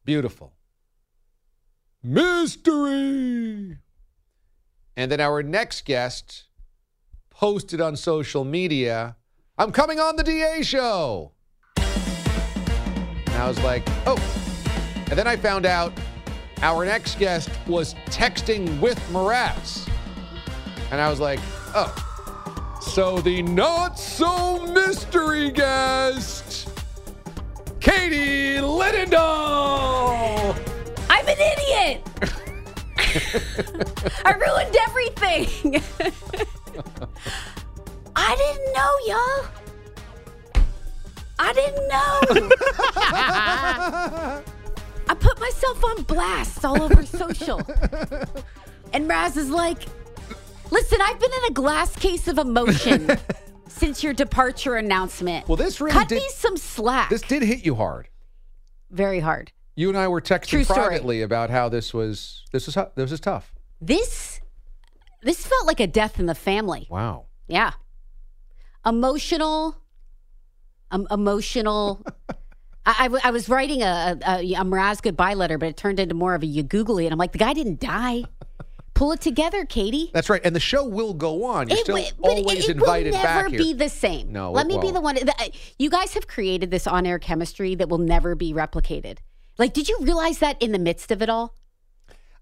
[0.06, 0.54] Beautiful.
[2.04, 3.78] Mystery.
[4.96, 6.44] And then our next guest
[7.32, 9.16] posted on social media,
[9.58, 11.32] I'm coming on the DA show.
[11.78, 14.22] And I was like, oh.
[15.10, 15.94] And then I found out
[16.62, 19.90] our next guest was texting with Mraz.
[20.92, 21.40] And I was like,
[21.74, 21.94] oh.
[22.82, 26.70] So the not so mystery guest,
[27.80, 30.56] Katie Linendoll.
[31.10, 32.08] I'm an idiot.
[34.26, 35.82] I ruined everything.
[38.16, 39.46] I didn't know, y'all.
[41.40, 41.88] I didn't
[44.28, 44.42] know.
[45.12, 47.62] I put myself on blast all over social.
[48.94, 49.78] And Raz is like,
[50.70, 53.10] listen, I've been in a glass case of emotion
[53.70, 55.48] since your departure announcement.
[55.48, 57.10] Well, this really Cut did, me some slack.
[57.10, 58.10] This did hit you hard.
[58.90, 59.54] Very hard.
[59.76, 60.88] You and I were texting True story.
[60.88, 63.54] privately about how this was this was this was tough.
[63.80, 64.42] This
[65.24, 66.88] this felt like a death in the family.
[66.90, 67.28] Wow.
[67.48, 67.72] Yeah.
[68.86, 69.78] Emotional.
[70.92, 72.06] Um, emotional.
[72.86, 76.00] I, I, w- I was writing a, a, a Mraz goodbye letter, but it turned
[76.00, 78.24] into more of a you googly, and I'm like, the guy didn't die.
[78.94, 80.12] Pull it together, Katie.
[80.14, 80.42] That's right.
[80.44, 81.70] And the show will go on.
[81.70, 83.58] You're It still but always it, it invited will back never here.
[83.60, 84.32] be the same.
[84.32, 84.94] No, let it me be won't.
[84.96, 85.16] the one.
[85.16, 85.46] The, uh,
[85.80, 89.18] you guys have created this on-air chemistry that will never be replicated.
[89.58, 91.56] Like, did you realize that in the midst of it all?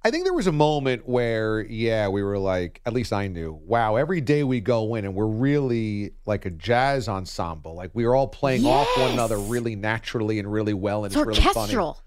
[0.04, 3.60] I think there was a moment where, yeah, we were like, at least I knew,
[3.66, 7.76] wow, every day we go in and we're really like a jazz ensemble.
[7.76, 11.04] Like we are all playing off one another really naturally and really well.
[11.04, 11.58] And It's it's, really funny.
[11.58, 12.02] orchestral.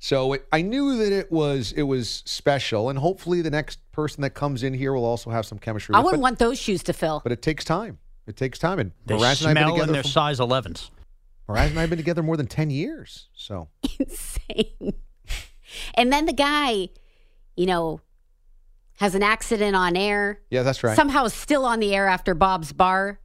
[0.00, 4.20] So it, I knew that it was it was special, and hopefully the next person
[4.22, 5.94] that comes in here will also have some chemistry.
[5.94, 7.20] I with, wouldn't but, want those shoes to fill.
[7.22, 7.98] but it takes time.
[8.26, 9.92] It takes time, and they Mraz and I have been smell in together.
[9.92, 10.90] their for- size 11s.
[11.48, 13.28] Mraz and I have been together more than ten years.
[13.34, 14.92] So insane.
[15.94, 16.88] and then the guy,
[17.56, 18.00] you know,
[18.98, 20.40] has an accident on air.
[20.50, 20.96] yeah, that's right.
[20.96, 23.18] Somehow is still on the air after Bob's Bar,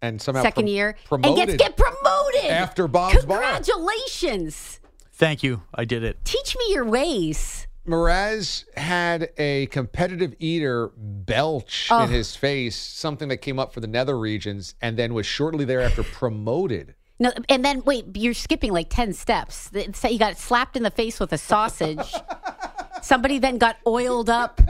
[0.00, 3.38] and somehow second prom- year, promoted and gets get promoted after Bob's Bar.
[3.40, 4.80] Congratulations!
[5.14, 5.62] Thank you.
[5.74, 6.24] I did it.
[6.24, 7.66] Teach me your ways.
[7.86, 12.04] Mraz had a competitive eater belch Oh.
[12.04, 15.64] in his face, something that came up for the nether regions, and then was shortly
[15.64, 16.94] thereafter promoted.
[17.18, 19.70] No, and then wait, you're skipping like ten steps.
[19.74, 22.12] It's- He got slapped in the face with a sausage.
[23.02, 24.60] Somebody then got oiled up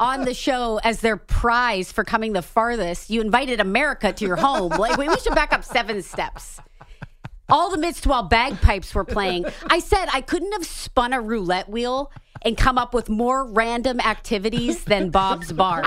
[0.00, 3.10] on the show as their prize for coming the farthest.
[3.10, 4.70] You invited America to your home.
[4.70, 6.60] Like we should back up seven steps.
[7.48, 9.46] All the midst while bagpipes were playing.
[9.66, 14.00] I said I couldn't have spun a roulette wheel and come up with more random
[14.00, 15.82] activities than Bob's Bar.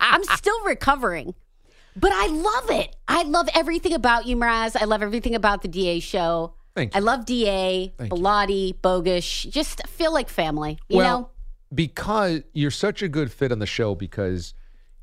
[0.00, 1.34] I'm still recovering.
[1.96, 2.94] But I love it.
[3.08, 4.80] I love everything about you, Mraz.
[4.80, 6.54] I love everything about the DA show.
[6.78, 8.18] Thank I love DA, Thank you.
[8.18, 9.50] Bilotti, Bogish.
[9.50, 10.78] Just feel like family.
[10.88, 11.30] You well, know?
[11.74, 14.54] because you're such a good fit on the show because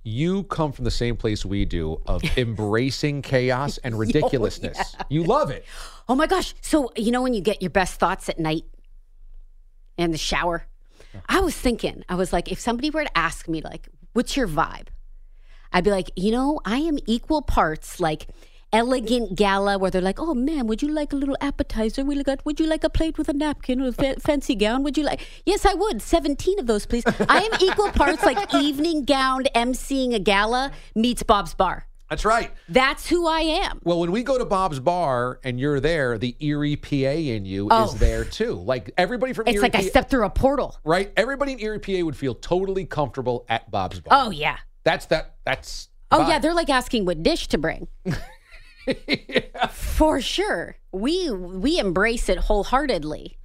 [0.03, 4.95] you come from the same place we do of embracing chaos and ridiculousness.
[5.09, 5.65] You love it.
[6.07, 6.53] Oh my gosh.
[6.61, 8.61] So, you know, when you get your best thoughts at night
[9.97, 10.67] in the shower,
[11.27, 14.47] I was thinking, I was like, if somebody were to ask me, like, what's your
[14.47, 14.89] vibe?
[15.73, 18.27] I'd be like, you know, I am equal parts like
[18.75, 22.03] elegant gala where they're like, oh man, would you like a little appetizer?
[22.03, 24.83] We got, would you like a plate with a napkin or a fa- fancy gown?
[24.83, 25.21] Would you like?
[25.45, 26.01] Yes, I would.
[26.01, 27.03] 17 of those, please.
[27.29, 31.87] I am equal parts like evening gowned emceeing a gala meets Bob's Bar.
[32.09, 32.51] That's right.
[32.69, 33.79] That's who I am.
[33.83, 37.67] Well, when we go to Bob's Bar and you're there, the Erie PA in you
[37.71, 37.85] Oh.
[37.85, 38.53] is there too.
[38.53, 40.77] Like everybody from It's Erie like I PA stepped through a portal.
[40.83, 41.11] right?
[41.17, 44.25] Everybody in Erie PA would feel totally comfortable at Bob's Bar.
[44.25, 44.57] Oh, yeah.
[44.83, 45.35] That's that.
[45.45, 47.87] That's Oh yeah, they're like asking what dish to bring.
[49.71, 50.77] For sure.
[50.91, 53.37] We we embrace it wholeheartedly.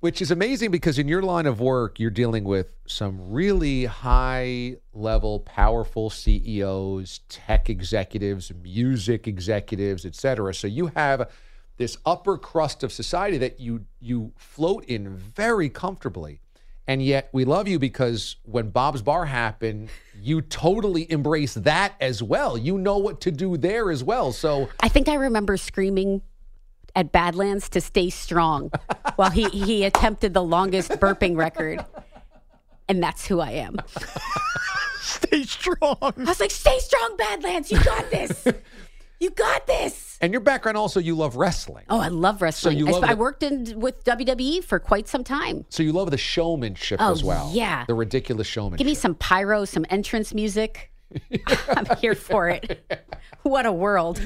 [0.00, 4.76] Which is amazing because in your line of work, you're dealing with some really high
[4.92, 10.52] level, powerful CEOs, tech executives, music executives, et cetera.
[10.52, 11.30] So you have
[11.78, 16.40] this upper crust of society that you you float in very comfortably.
[16.86, 19.88] And yet we love you because when Bob's Bar happened,
[20.20, 22.58] you totally embrace that as well.
[22.58, 24.32] You know what to do there as well.
[24.32, 26.20] So I think I remember screaming
[26.94, 28.70] at Badlands to stay strong
[29.16, 31.84] while he, he attempted the longest burping record.
[32.88, 33.78] And that's who I am.
[35.00, 35.96] Stay strong.
[36.00, 37.70] I was like, stay strong, Badlands.
[37.70, 38.46] You got this.
[39.24, 40.18] You got this.
[40.20, 41.86] and your background also you love wrestling.
[41.88, 42.74] Oh, I love wrestling.
[42.74, 45.64] So you I, love I the- worked in with WWE for quite some time.
[45.70, 47.50] So you love the showmanship Oh, as well.
[47.54, 47.86] yeah.
[47.86, 48.78] The ridiculous showmanship.
[48.78, 50.90] Give me some pyro, some entrance music.
[51.68, 52.84] I'm here for it.
[53.44, 54.16] What a world.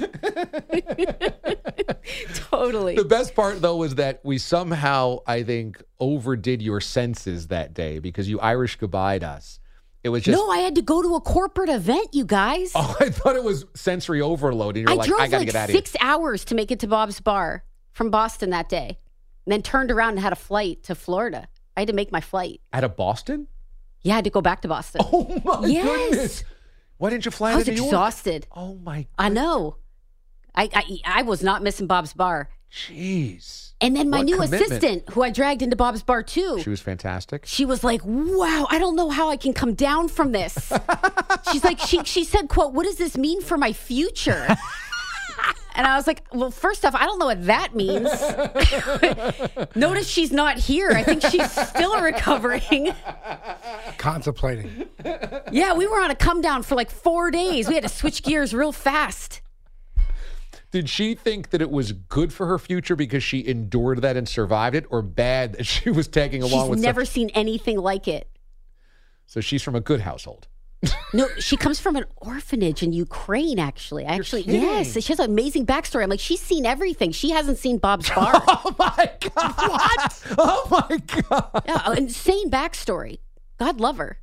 [2.35, 2.97] totally.
[2.97, 7.99] The best part, though, was that we somehow, I think, overdid your senses that day
[7.99, 9.61] because you Irish goodbye'd us.
[10.05, 10.37] It was just.
[10.39, 12.73] no, I had to go to a corporate event, you guys.
[12.75, 15.47] Oh, I thought it was sensory overload, and you're I like, drove I gotta like
[15.47, 15.79] get out of here.
[15.79, 18.99] six hours to make it to Bob's Bar from Boston that day,
[19.45, 21.49] and then turned around and had a flight to Florida.
[21.77, 22.61] I had to make my flight.
[22.73, 23.49] Out of Boston?
[24.03, 25.01] Yeah, I had to go back to Boston.
[25.13, 25.85] Oh my Yes.
[26.11, 26.45] goodness!
[26.99, 27.89] Why didn't you fly I was to New York?
[27.89, 28.47] exhausted.
[28.55, 29.03] Oh my!
[29.03, 29.09] God.
[29.19, 29.77] I know.
[30.55, 32.49] I, I I was not missing Bob's Bar.
[32.73, 33.73] Jeez.
[33.81, 34.63] And then my What new commitment.
[34.63, 37.45] assistant, who I dragged into Bob's Bar too, She was fantastic.
[37.47, 40.73] she was like, "Wow, I don't know how I can come down from this."
[41.53, 44.49] She's like, she she said, "quote What does this mean for my future?"
[45.77, 48.11] And I was like, "Well, first off, I don't know what that means."
[49.77, 50.91] Notice she's not here.
[50.91, 52.93] I think she's still recovering.
[53.97, 54.89] Contemplating.
[55.53, 57.69] Yeah, we were on a come down for like four days.
[57.69, 59.41] We had to switch gears real fast.
[60.71, 64.29] Did she think that it was good for her future because she endured that and
[64.29, 66.81] survived it, or bad that she was tagging along She's with?
[66.81, 68.29] never such- seen anything like it.
[69.27, 70.47] So she's from a good household.
[71.15, 73.59] No, she comes from an orphanage in Ukraine.
[73.59, 76.03] Actually, actually, yes, she has an amazing backstory.
[76.03, 77.13] I'm like, she's seen everything.
[77.13, 78.31] She hasn't seen Bob's Bar.
[78.47, 79.55] Oh my god!
[79.57, 80.23] What?
[80.37, 81.63] Oh my god!
[81.67, 83.21] yeah, insane backstory.
[83.59, 84.21] God love her.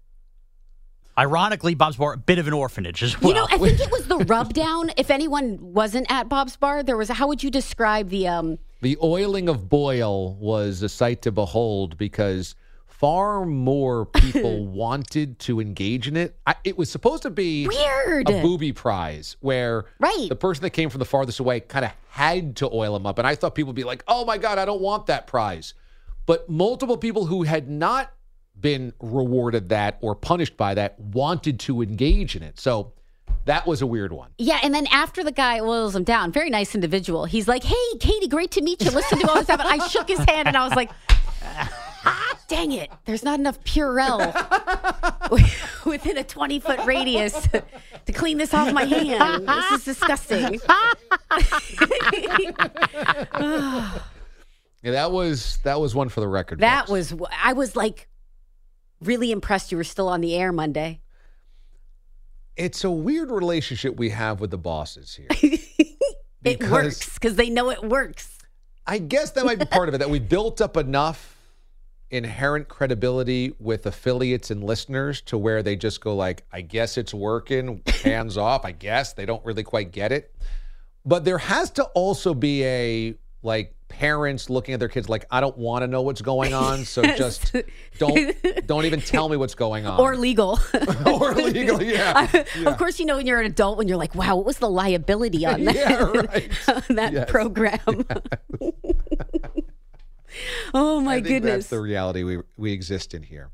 [1.18, 3.30] Ironically, Bob's Bar, a bit of an orphanage as well.
[3.30, 4.92] You know, I think it was the rub down.
[4.98, 7.10] If anyone wasn't at Bob's Bar, there was.
[7.10, 8.28] A, how would you describe the?
[8.28, 15.40] um The oiling of Boyle was a sight to behold because far more people wanted
[15.40, 16.36] to engage in it.
[16.46, 18.30] I, it was supposed to be Weird.
[18.30, 20.28] a booby prize where Right.
[20.30, 23.20] the person that came from the farthest away kind of had to oil him up.
[23.20, 25.74] And I thought people would be like, oh my God, I don't want that prize.
[26.26, 28.12] But multiple people who had not
[28.66, 32.60] been rewarded that or punished by that wanted to engage in it.
[32.60, 32.94] So
[33.46, 34.32] that was a weird one.
[34.40, 37.26] Yeah, and then after the guy oils him down, very nice individual.
[37.26, 38.90] He's like, "Hey, Katie, great to meet you.
[38.90, 40.90] Listen to all this stuff." And I shook his hand, and I was like,
[41.44, 44.34] ah, "Dang it, there's not enough Purell
[45.86, 47.48] within a 20 foot radius
[48.08, 49.48] to clean this off my hand.
[49.48, 50.60] This is disgusting."
[54.84, 56.60] Yeah, that was that was one for the record.
[56.60, 57.12] that books.
[57.12, 57.30] was.
[57.44, 58.08] I was like
[59.06, 59.72] really impressed.
[59.72, 61.02] You were still on the air Monday.
[62.56, 65.28] it's a weird relationship we have with the bosses here.
[66.44, 68.38] It works because they know it works.
[68.86, 71.36] I guess that might be part of it that we built up enough
[72.12, 77.16] inherent credibility with affiliates and listeners to where they just go like, I guess it's
[77.16, 78.64] working, hands off.
[78.64, 80.36] I guess they don't really quite get it.
[81.04, 85.40] But there has to also be a like parents looking at their kids like, I
[85.42, 87.56] don't want to know what's going on, so just
[87.98, 88.36] don't
[88.68, 90.00] don't even tell me what's going on.
[90.00, 90.60] Or legal.
[91.06, 92.28] or legal, yeah.
[92.34, 92.70] yeah.
[92.70, 94.70] Of course, you know when you're an adult when you're like, "Wow, what was the
[94.70, 96.70] liability on that Yeah, right.
[96.90, 97.30] on that Yes.
[97.32, 98.06] program?"
[100.74, 101.54] oh my I goodness!
[101.54, 103.50] That's the reality we we exist in here.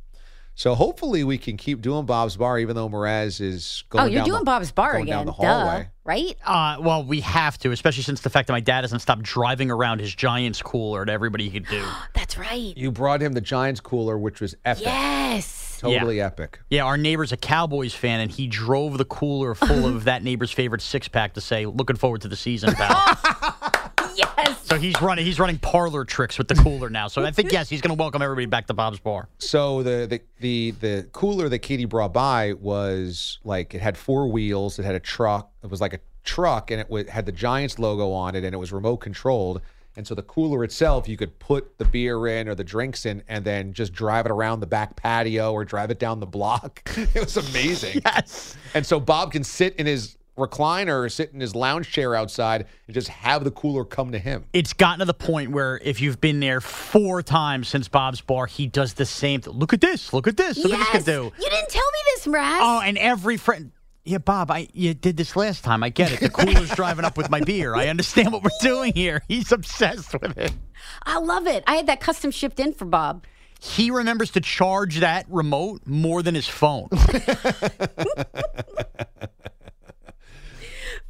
[0.54, 4.04] So hopefully we can keep doing Bob's Bar, even though Mraz is going.
[4.04, 6.38] oh, you're down doing the, Bob's Bar going again, down the duh, right?
[6.46, 9.72] Uh, well, we have to, especially since the fact that my dad hasn't stopped driving
[9.72, 11.84] around his Giants cooler to everybody he could do.
[12.14, 12.74] That's right.
[12.78, 15.80] You brought him the Giants cooler, which was epic, Yes.
[15.80, 16.60] totally epic.
[16.70, 20.52] Yeah, our neighbor's a Cowboys fan, and he drove the cooler full of that neighbor's
[20.52, 23.56] favorite six pack to say, "Looking forward to the season, pal."
[24.44, 24.66] Yes.
[24.66, 27.08] so he's running he's running parlor tricks with the cooler now.
[27.08, 29.28] So I think yes, he's going to welcome everybody back to Bob's Bar.
[29.40, 34.28] So the, the the the cooler that Katie brought by was like it had four
[34.28, 37.32] wheels, it had a truck, it was like a truck, and it wa- had the
[37.32, 39.62] Giants logo on it, and it was remote controlled.
[39.98, 43.24] And so the cooler itself, you could put the beer in or the drinks in
[43.28, 46.82] and then just drive it around the back patio or drive it down the block.
[46.96, 48.02] it was amazing.
[48.06, 48.56] Yes.
[48.74, 52.68] And so Bob can sit in his recliner or sit in his lounge chair outside
[52.88, 54.46] and just have the cooler come to him.
[54.54, 58.48] It's gotten to the point where if you've been there four times since Bob's Bar,
[58.48, 59.54] he does the same thing.
[59.54, 60.14] Look at this.
[60.14, 60.58] Look at this.
[60.58, 60.88] Look yes.
[60.88, 61.32] at this can do.
[61.38, 62.60] You didn't tell me this, Mraz.
[62.62, 63.72] Oh, and every friend.
[64.04, 65.84] Yeah, Bob, I you did this last time.
[65.84, 66.22] I get it.
[66.22, 67.76] The cooler's driving up with my beer.
[67.76, 69.22] I understand what we're doing here.
[69.28, 70.54] He's obsessed with it.
[71.04, 71.64] I love it.
[71.68, 73.26] I had that custom shipped in for Bob.
[73.60, 76.90] He remembers to charge that remote more than his phone.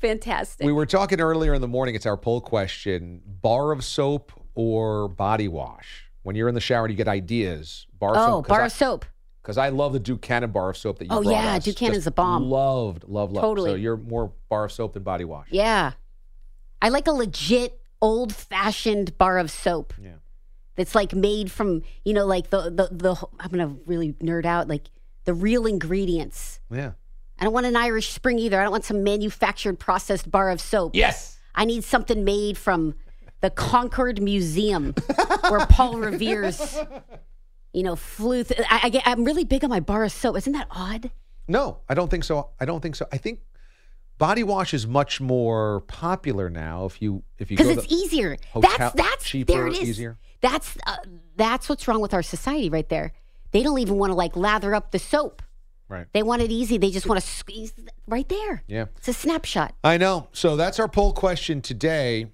[0.01, 0.65] Fantastic.
[0.65, 1.95] We were talking earlier in the morning.
[1.95, 6.09] It's our poll question: bar of soap or body wash?
[6.23, 8.47] When you're in the shower and you get ideas, bar oh, soap.
[8.47, 9.05] bar I- of soap.
[9.41, 11.65] Because I love the Ducannon bar of soap that you Oh, yeah, us.
[11.65, 12.43] Just a bomb.
[12.43, 13.43] Loved, loved, loved.
[13.43, 13.71] Totally.
[13.71, 15.47] So you're more bar of soap than body wash.
[15.49, 15.93] Yeah.
[16.79, 19.95] I like a legit old fashioned bar of soap.
[19.99, 20.11] Yeah.
[20.75, 24.45] That's like made from, you know, like the, the, the, I'm going to really nerd
[24.45, 24.89] out, like
[25.25, 26.59] the real ingredients.
[26.71, 26.91] Yeah.
[27.41, 28.59] I don't want an Irish Spring either.
[28.59, 30.95] I don't want some manufactured processed bar of soap.
[30.95, 31.39] Yes.
[31.55, 32.93] I need something made from
[33.41, 34.93] the Concord Museum
[35.49, 36.77] where Paul Revere's,
[37.73, 38.43] you know, flew.
[38.43, 40.37] Th- I, I get, I'm really big on my bar of soap.
[40.37, 41.09] Isn't that odd?
[41.47, 42.51] No, I don't think so.
[42.59, 43.07] I don't think so.
[43.11, 43.39] I think
[44.19, 46.85] body wash is much more popular now.
[46.85, 48.37] If you if you Because it's easier.
[48.51, 49.89] hotel- that's that's cheaper, there it is.
[49.89, 50.19] easier.
[50.41, 50.97] That's uh,
[51.35, 53.13] that's what's wrong with our society right there.
[53.51, 55.41] They don't even want to like lather up the soap.
[55.91, 56.07] Right.
[56.13, 56.77] They want it easy.
[56.77, 57.73] They just want to squeeze
[58.07, 58.63] right there.
[58.65, 58.85] Yeah.
[58.97, 59.75] It's a snapshot.
[59.83, 60.29] I know.
[60.31, 62.27] So that's our poll question today.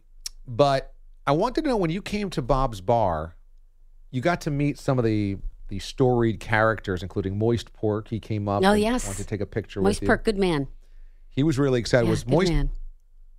[0.48, 0.94] But
[1.26, 3.36] I wanted to know when you came to Bob's Bar,
[4.12, 5.38] you got to meet some of the
[5.70, 8.08] the storied characters, including Moist Pork.
[8.08, 8.64] He came up.
[8.64, 9.06] Oh, and yes.
[9.06, 10.06] wanted to take a picture Moist.
[10.06, 10.68] Perk, good man.
[11.30, 12.06] He was really excited.
[12.06, 12.70] Yeah, was Moist man.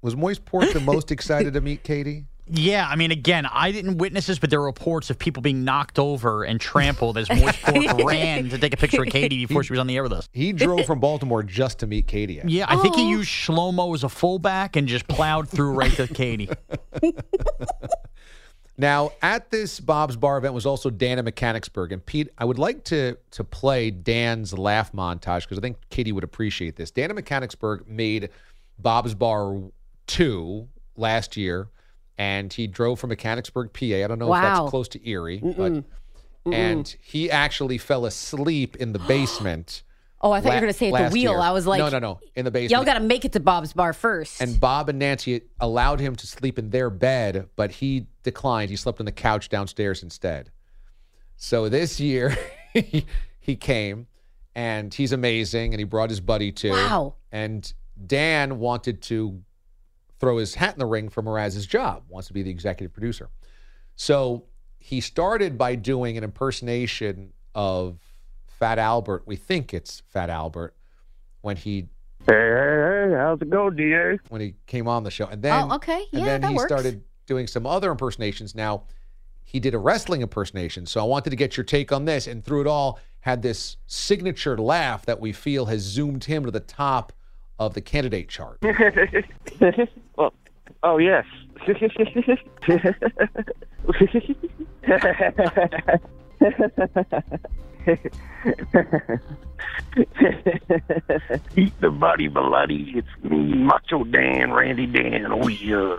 [0.02, 2.26] was Moist Pork the most excited to meet Katie?
[2.50, 5.64] Yeah, I mean, again, I didn't witness this, but there were reports of people being
[5.64, 9.62] knocked over and trampled as Moist Pork ran to take a picture of Katie before
[9.62, 10.28] she was on the air with us.
[10.32, 12.40] He drove from Baltimore just to meet Katie.
[12.44, 13.18] Yeah, I think he oh.
[13.18, 16.48] used Shlomo as a fullback and just plowed through right to Katie.
[18.80, 21.90] Now, at this Bob's Bar event was also Dan in Mechanicsburg.
[21.90, 26.12] And Pete, I would like to to play Dan's laugh montage because I think Katie
[26.12, 26.92] would appreciate this.
[26.92, 28.30] Dan in Mechanicsburg made
[28.78, 29.60] Bob's Bar
[30.06, 31.68] 2 last year,
[32.18, 33.86] and he drove from Mechanicsburg, PA.
[33.86, 35.56] I don't know if that's close to Erie, Mm-mm.
[35.56, 36.54] but Mm-mm.
[36.54, 39.84] and he actually fell asleep in the basement.
[40.20, 41.32] Oh, I thought you were going to say at the wheel.
[41.32, 41.40] year.
[41.40, 42.72] I was like, no, no, no, in the basement.
[42.72, 44.42] Y'all got to make it to Bob's Bar first.
[44.42, 48.70] And Bob and Nancy allowed him to sleep in their bed, but he declined.
[48.70, 50.50] He slept on the couch downstairs instead.
[51.36, 52.36] So this year,
[52.74, 53.06] he,
[53.38, 54.08] he came
[54.56, 56.72] and he's amazing and he brought his buddy too.
[56.72, 57.14] Wow.
[57.30, 57.72] And
[58.04, 59.40] Dan wanted to
[60.18, 63.28] throw his hat in the ring for Mraz's job, wants to be the executive producer.
[63.96, 64.44] So
[64.78, 67.98] he started by doing an impersonation of
[68.46, 69.22] Fat Albert.
[69.26, 70.74] We think it's Fat Albert
[71.42, 71.88] when he
[72.26, 74.18] Hey, hey, hey, how's it going, DA?
[74.28, 75.26] when he came on the show.
[75.26, 76.04] And then Oh, okay.
[76.10, 76.68] Yeah, and then that he works.
[76.70, 78.54] started doing some other impersonations.
[78.54, 78.82] Now,
[79.44, 80.84] he did a wrestling impersonation.
[80.84, 83.76] So I wanted to get your take on this and through it all had this
[83.86, 87.12] signature laugh that we feel has zoomed him to the top
[87.58, 88.58] of the candidate chart.
[90.16, 90.32] well,
[90.82, 91.24] oh yes.
[101.56, 102.92] Eat the body bloody.
[102.94, 105.26] It's me, Macho Dan, Randy Dan.
[105.30, 105.96] Oh yeah.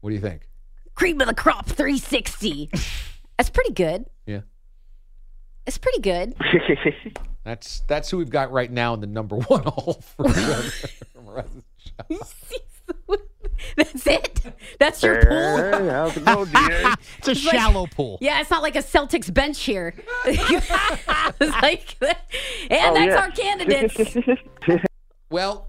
[0.00, 0.48] What do you think?
[0.94, 2.70] Cream of the crop 360.
[3.38, 4.06] That's pretty good.
[5.60, 5.68] Yeah.
[5.68, 6.34] It's pretty good.
[7.44, 10.24] That's that's who we've got right now in the number one hole for
[13.76, 14.40] That's it.
[14.78, 15.90] That's your Hey, pool.
[15.90, 16.94] how's it going, DA?
[17.18, 18.18] It's a It's like- shallow pool.
[18.20, 19.94] Yeah, it's not like a Celtics bench here.
[20.26, 20.70] it's
[21.62, 22.16] like, and
[22.70, 23.16] Oh, that's yeah.
[23.16, 24.16] our candidates.
[25.30, 25.68] Well,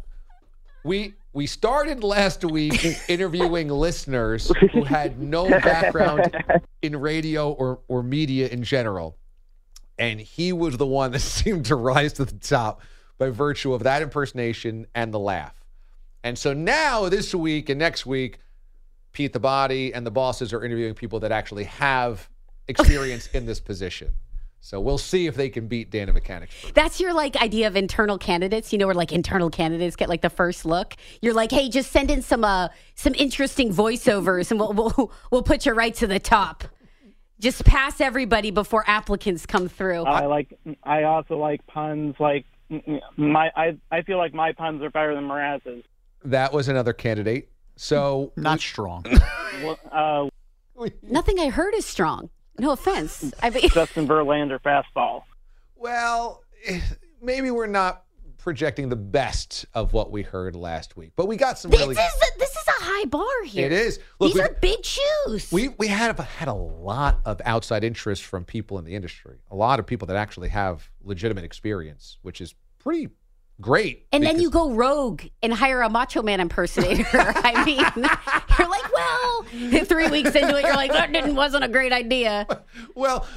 [0.84, 6.36] we we started last week interviewing listeners who had no background
[6.82, 9.18] in radio or, or media in general.
[10.02, 12.82] And he was the one that seemed to rise to the top
[13.20, 15.54] by virtue of that impersonation and the laugh.
[16.24, 18.39] And so now, this week and next week,
[19.14, 22.28] Pete the Body and the bosses are interviewing people that actually have
[22.68, 24.12] experience in this position.
[24.60, 26.54] So we'll see if they can beat Dana Mechanics.
[26.74, 28.72] That's your like idea of internal candidates.
[28.72, 30.95] You know where like internal candidates get like the first look.
[31.22, 35.43] You're like, hey, just send in some uh some interesting voiceovers, and we'll we'll, we'll
[35.43, 36.64] put you right to the top.
[37.42, 40.04] Just pass everybody before applicants come through.
[40.04, 40.58] I like.
[40.84, 42.16] I also like puns.
[42.20, 42.46] Like
[43.18, 45.84] my, I I feel like my puns are better than Mraz's.
[46.24, 47.50] That was another candidate.
[47.76, 49.06] So Not strong.
[49.64, 50.32] Well,
[50.80, 52.30] uh, Nothing I heard is strong.
[52.58, 53.32] No offense.
[53.44, 55.24] I mean, Justin Verlander fastball.
[55.76, 56.44] Well,
[57.22, 58.06] maybe we're not
[58.38, 61.94] projecting the best of what we heard last week, but we got some this really.
[61.94, 63.66] is a, this is a high bar here.
[63.66, 64.00] It is.
[64.20, 65.52] Look, These are big shoes.
[65.52, 69.38] We we had had a lot of outside interest from people in the industry.
[69.50, 73.10] A lot of people that actually have legitimate experience, which is pretty
[73.60, 74.08] great.
[74.12, 77.06] and then you go rogue and hire a Macho Man impersonator.
[77.36, 77.78] I mean,
[78.58, 82.48] you're like, well, three weeks into it, you're like, that didn't wasn't a great idea.
[82.96, 83.28] Well,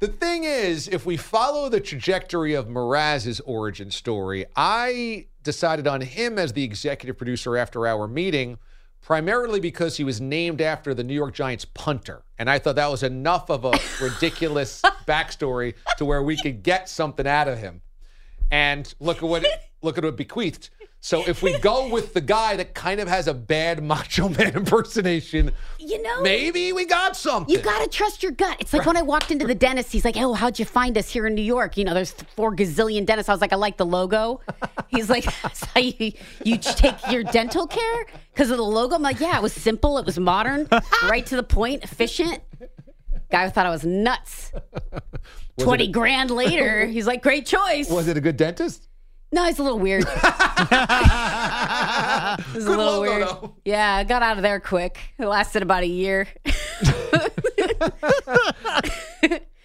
[0.00, 6.00] the thing is, if we follow the trajectory of Mraz's origin story, I decided on
[6.00, 8.58] him as the executive producer after our meeting,
[9.02, 12.22] primarily because he was named after the New York Giants punter.
[12.38, 13.72] And I thought that was enough of a
[14.02, 17.82] ridiculous backstory to where we could get something out of him.
[18.50, 19.46] And look at what
[19.82, 20.70] look at what bequeathed.
[21.02, 24.54] So if we go with the guy that kind of has a bad Macho Man
[24.54, 27.54] impersonation, You know, maybe we got something.
[27.54, 28.58] You got to trust your gut.
[28.60, 31.08] It's like when I walked into the dentist, he's like, Oh, how'd you find us
[31.10, 31.78] here in New York?
[31.78, 33.30] You know, there's four gazillion dentists.
[33.30, 34.40] I was like, I like the logo.
[34.88, 36.12] He's like, That's how you,
[36.44, 38.06] you take your dental care?
[38.34, 38.94] Because of the logo?
[38.94, 39.96] I'm like, Yeah, it was simple.
[39.96, 40.68] It was modern,
[41.08, 42.40] right to the point, efficient.
[43.30, 44.52] Guy thought I was nuts.
[45.56, 47.88] Was 20 a- grand later, he's like, Great choice.
[47.88, 48.86] Was it a good dentist?
[49.32, 50.04] No, he's a little weird.
[50.08, 53.22] He's a Good little logo, weird.
[53.28, 53.54] though.
[53.64, 54.98] Yeah, I got out of there quick.
[55.18, 56.26] It lasted about a year.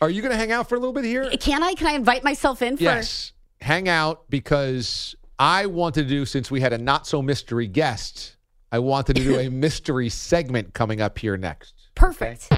[0.01, 1.29] Are you going to hang out for a little bit here?
[1.39, 1.73] Can I?
[1.73, 2.83] Can I invite myself in for?
[2.83, 3.31] Yes.
[3.61, 8.35] Hang out because I wanted to do, since we had a not so mystery guest,
[8.71, 11.73] I wanted to do a mystery segment coming up here next.
[11.95, 12.49] Perfect.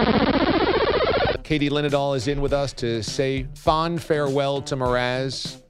[1.44, 5.62] Katie Linendoll is in with us to say fond farewell to Mraz.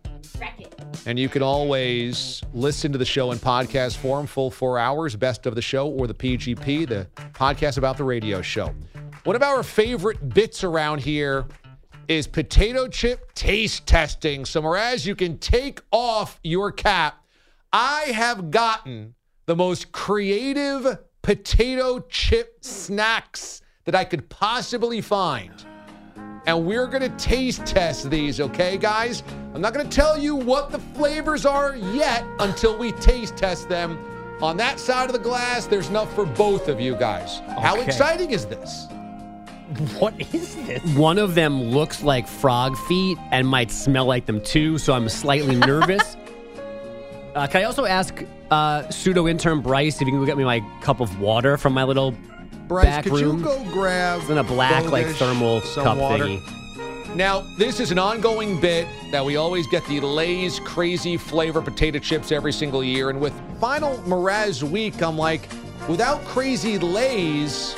[1.07, 5.47] And you can always listen to the show in podcast form, full four hours, best
[5.47, 8.75] of the show, or the PGP, the podcast about the radio show.
[9.25, 11.47] One of our favorite bits around here
[12.09, 14.45] is potato chip taste testing.
[14.45, 17.25] So, Mraz, you can take off your cap.
[17.73, 19.15] I have gotten
[19.47, 25.53] the most creative potato chip snacks that I could possibly find
[26.49, 29.23] and we're going to taste test these, okay, guys?
[29.55, 33.69] I'm not going to tell you what the flavors are yet until we taste test
[33.69, 33.99] them.
[34.41, 37.41] On that side of the glass, there's enough for both of you guys.
[37.61, 38.87] How exciting is this?
[39.99, 40.83] What is this?
[40.95, 45.11] One of them looks like frog feet and might smell like them too, so I'm
[45.11, 46.17] slightly nervous.
[47.35, 50.45] uh, can I also ask uh, pseudo intern Bryce if you can go get me
[50.45, 52.15] my cup of water from my little
[52.69, 53.39] Bryce, back could room?
[53.39, 56.25] you go grab It's in a black, like thermal cup water?
[56.25, 57.15] thingy.
[57.17, 61.99] Now, this is an ongoing bit that we always get the Lay's crazy flavor potato
[61.99, 63.09] chips every single year.
[63.09, 65.49] And with final Mraz week, I'm like,
[65.89, 67.75] without crazy Lay's,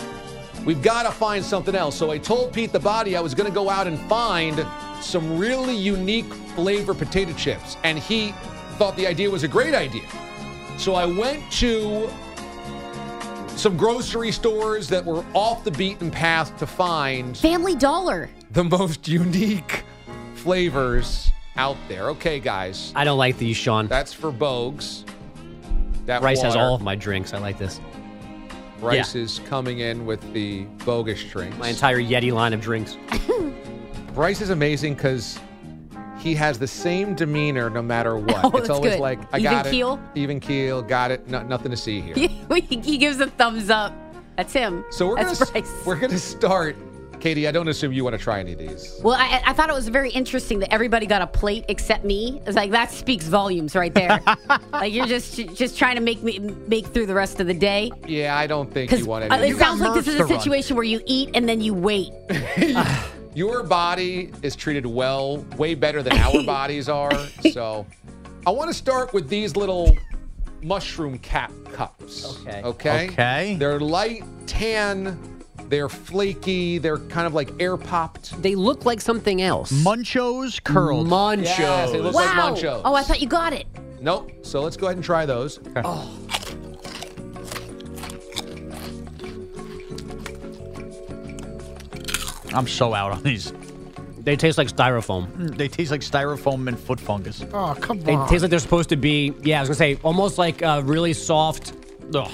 [0.66, 1.96] we've got to find something else.
[1.96, 4.66] So I told Pete the Body I was going to go out and find
[5.00, 7.76] some really unique flavor potato chips.
[7.84, 8.32] And he
[8.78, 10.08] thought the idea was a great idea.
[10.76, 12.10] So I went to
[13.56, 18.30] some grocery stores that were off the beaten path to find Family Dollar.
[18.52, 19.84] the most unique
[20.34, 22.08] flavors out there.
[22.10, 22.92] Okay, guys.
[22.96, 23.86] I don't like these, Sean.
[23.86, 25.04] That's for Bogues.
[26.06, 27.34] That Bryce has all of my drinks.
[27.34, 27.80] I like this.
[28.80, 31.58] Bryce is coming in with the bogus drinks.
[31.58, 32.96] My entire Yeti line of drinks.
[34.14, 35.38] Bryce is amazing because
[36.20, 38.44] he has the same demeanor no matter what.
[38.44, 39.00] Oh, it's always good.
[39.00, 39.70] like, I Even got it.
[39.70, 40.00] keel?
[40.14, 40.82] Even keel.
[40.82, 41.26] Got it.
[41.28, 42.14] No, nothing to see here.
[42.68, 43.94] he gives a thumbs up.
[44.36, 44.84] That's him.
[44.90, 45.86] So we're That's gonna Bryce.
[45.86, 46.76] we're gonna start.
[47.20, 48.98] Katie, I don't assume you want to try any of these.
[49.04, 52.40] Well, I, I thought it was very interesting that everybody got a plate except me.
[52.46, 54.18] It's like that speaks volumes right there.
[54.72, 57.90] like you're just just trying to make me make through the rest of the day.
[58.06, 59.50] Yeah, I don't think you want uh, any.
[59.50, 62.10] it sounds like this is a situation where you eat and then you wait.
[63.34, 67.16] Your body is treated well, way better than our bodies are.
[67.52, 67.86] So
[68.46, 69.96] I want to start with these little
[70.62, 72.40] mushroom cap cups.
[72.40, 72.62] Okay.
[72.62, 73.08] Okay.
[73.10, 73.56] Okay.
[73.58, 75.18] They're light tan,
[75.68, 78.40] they're flaky, they're kind of like air popped.
[78.42, 79.70] They look like something else.
[79.72, 81.06] Munchos curled.
[81.06, 81.58] Munchos.
[81.58, 82.54] Yes, they look like wow.
[82.54, 82.82] munchos.
[82.84, 83.66] Oh, I thought you got it.
[84.00, 84.32] Nope.
[84.42, 85.60] So let's go ahead and try those.
[85.76, 86.18] Oh.
[92.52, 93.52] I'm so out on these.
[94.18, 95.28] They taste like styrofoam.
[95.32, 97.44] Mm, They taste like styrofoam and foot fungus.
[97.52, 98.28] Oh, come They on.
[98.28, 99.32] taste like they're supposed to be.
[99.42, 101.72] Yeah, I was gonna say almost like a really soft.
[102.14, 102.30] Ugh.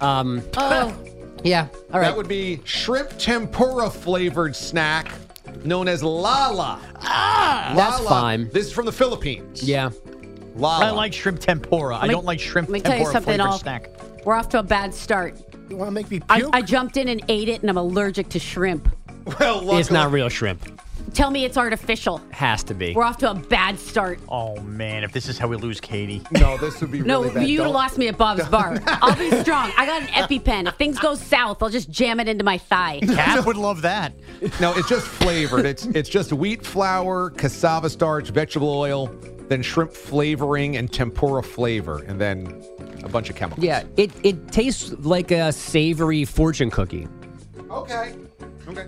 [0.00, 0.42] Um.
[0.56, 0.94] Oh,
[1.44, 1.68] Yeah.
[1.92, 2.08] All right.
[2.08, 5.12] That would be shrimp tempura flavored snack
[5.64, 6.80] known as lala.
[7.02, 8.48] Ah, That's fine.
[8.50, 9.62] This is from the Philippines.
[9.62, 9.90] yeah.
[10.56, 10.86] Lala.
[10.86, 11.98] I like shrimp tempura.
[11.98, 13.90] I me- don't like shrimp let me tell you tempura something, flavored I'll- snack.
[14.24, 15.36] We're off to a bad start.
[15.68, 16.50] You want to make me I, puke?
[16.54, 18.88] I jumped in and ate it, and I'm allergic to shrimp.
[19.40, 20.80] Well, It's not real shrimp.
[21.14, 22.20] Tell me it's artificial.
[22.30, 22.92] Has to be.
[22.94, 24.18] We're off to a bad start.
[24.28, 26.20] Oh man, if this is how we lose Katie.
[26.32, 27.48] No, this would be No, really bad.
[27.48, 28.78] you Don't- lost me at Bob's Bar.
[28.86, 29.72] I'll be strong.
[29.76, 30.68] I got an EpiPen.
[30.68, 33.00] If things go south, I'll just jam it into my thigh.
[33.02, 34.14] Cat would love that.
[34.60, 35.64] No, it's just flavored.
[35.64, 39.06] It's it's just wheat flour, cassava starch, vegetable oil,
[39.48, 42.62] then shrimp flavoring and tempura flavor, and then
[43.04, 43.64] a bunch of chemicals.
[43.64, 47.06] Yeah, it, it tastes like a savory fortune cookie.
[47.70, 48.14] Okay.
[48.68, 48.86] Okay.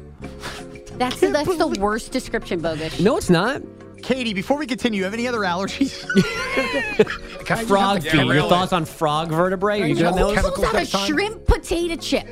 [0.99, 2.99] That's that's the worst description, Bogus.
[3.01, 3.63] No, it's not.
[4.03, 6.05] Katie, before we continue, you have any other allergies?
[7.45, 8.13] Can I just Frog feet.
[8.15, 9.83] Your chemical- thoughts on frog vertebrae?
[9.83, 10.35] Are you good on those?
[10.35, 11.07] chemical- Pulls out a next time?
[11.07, 12.27] shrimp potato chip.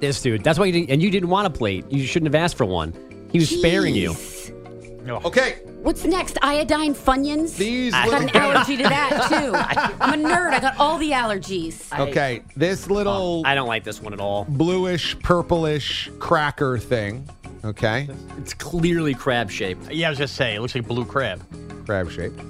[0.00, 0.42] This dude.
[0.42, 1.84] That's why you didn't, and you didn't want a plate.
[1.90, 2.94] You shouldn't have asked for one.
[3.32, 4.10] He was sparing you.
[4.12, 5.24] Jeez.
[5.24, 5.58] Okay.
[5.82, 6.36] What's next?
[6.42, 7.56] Iodine Funyuns?
[7.56, 9.54] These I got look- an allergy to that too.
[10.00, 10.52] I'm a nerd.
[10.52, 11.90] I got all the allergies.
[11.98, 12.42] Okay.
[12.54, 14.44] This little um, I don't like this one at all.
[14.48, 17.28] bluish, purplish cracker thing.
[17.64, 18.08] Okay.
[18.38, 19.90] It's clearly crab shaped.
[19.90, 21.42] yeah, I was just saying, it looks like blue crab.
[21.86, 22.40] Crab shaped.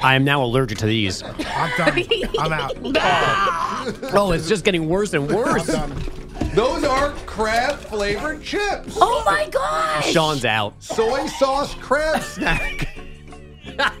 [0.00, 1.22] I am now allergic to these.
[1.22, 2.04] I'm done.
[2.38, 2.76] I'm out.
[4.12, 5.66] Oh, it's just getting worse and worse.
[6.54, 8.96] Those are crab flavored chips.
[9.00, 10.10] Oh my gosh!
[10.12, 10.82] Sean's out.
[10.82, 12.88] Soy sauce crab snack.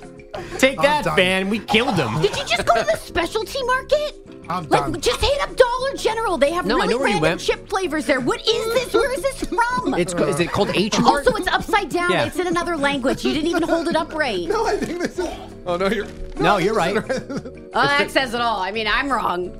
[0.58, 1.16] Take that, done.
[1.16, 1.50] fan.
[1.50, 2.20] We killed him.
[2.20, 4.12] Did you just go to the specialty market?
[4.48, 5.00] I'm Like, done.
[5.00, 6.38] just hit up Dollar General.
[6.38, 7.40] They have No, I really know random went.
[7.40, 8.20] chip flavors there.
[8.20, 8.94] What is this?
[8.94, 9.94] Where is this from?
[9.94, 11.26] It's co- is it called H Mart?
[11.26, 12.10] also, it's upside down.
[12.12, 12.24] Yeah.
[12.26, 13.24] It's in another language.
[13.24, 14.48] You didn't even hold it up right.
[14.48, 15.28] No, I think this is.
[15.66, 16.06] Oh no, you're.
[16.40, 16.96] No, you're right.
[16.96, 18.60] Oh, that says it all.
[18.60, 19.52] I mean, I'm wrong.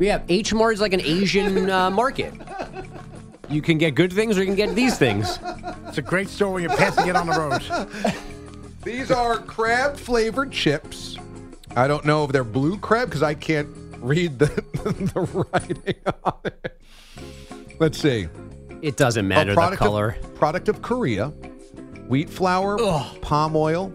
[0.00, 2.32] Yeah, H Mart is like an Asian uh, market.
[3.50, 5.38] You can get good things or you can get these things.
[5.86, 8.14] It's a great story when you're passing it on the road.
[8.82, 11.18] These are crab flavored chips.
[11.76, 15.94] I don't know if they're blue crab because I can't read the, the writing
[16.24, 16.80] on it.
[17.78, 18.28] Let's see.
[18.80, 20.16] It doesn't matter the color.
[20.22, 21.28] Of, product of Korea.
[22.08, 22.78] Wheat flour,
[23.20, 23.92] palm oil,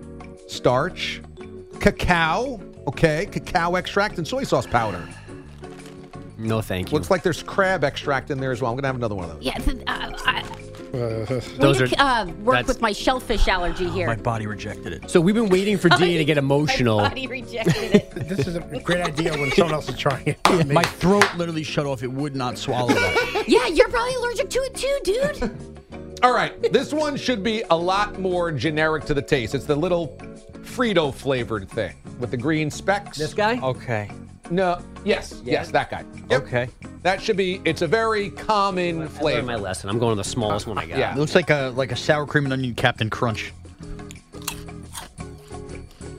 [0.48, 1.22] starch,
[1.80, 2.62] cacao.
[2.88, 5.08] Okay, cacao extract and soy sauce powder.
[6.38, 6.96] No, thank you.
[6.98, 8.72] Looks like there's crab extract in there as well.
[8.72, 9.44] I'm gonna have another one of those.
[9.44, 10.44] Yeah, th- uh, I,
[11.58, 14.08] Those are uh, work that's- with my shellfish allergy here.
[14.08, 15.10] My body rejected it.
[15.10, 16.98] So we've been waiting for DA to get emotional.
[16.98, 18.12] My body rejected it.
[18.26, 20.68] This is a great idea when someone else is trying it.
[20.68, 22.02] My throat literally shut off.
[22.02, 23.44] It would not swallow that.
[23.48, 26.20] yeah, you're probably allergic to it too, dude.
[26.24, 29.54] All right, this one should be a lot more generic to the taste.
[29.54, 30.18] It's the little
[30.64, 33.18] Frito flavored thing with the green specks.
[33.18, 33.60] This guy?
[33.62, 34.10] okay.
[34.50, 34.82] No.
[35.04, 35.42] Yes.
[35.44, 36.04] Yes, that guy.
[36.30, 36.44] Yep.
[36.44, 36.70] Okay.
[37.04, 37.62] That should be.
[37.66, 39.44] It's a very common I learned flavor.
[39.44, 39.90] my lesson.
[39.90, 40.98] I'm going to the smallest one I got.
[40.98, 41.14] Yeah.
[41.14, 43.54] It looks like a like a sour cream and onion Captain Crunch.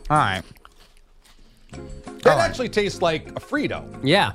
[0.08, 0.42] All right.
[2.22, 2.40] That oh.
[2.40, 3.84] actually tastes like a Frito.
[4.02, 4.32] Yeah.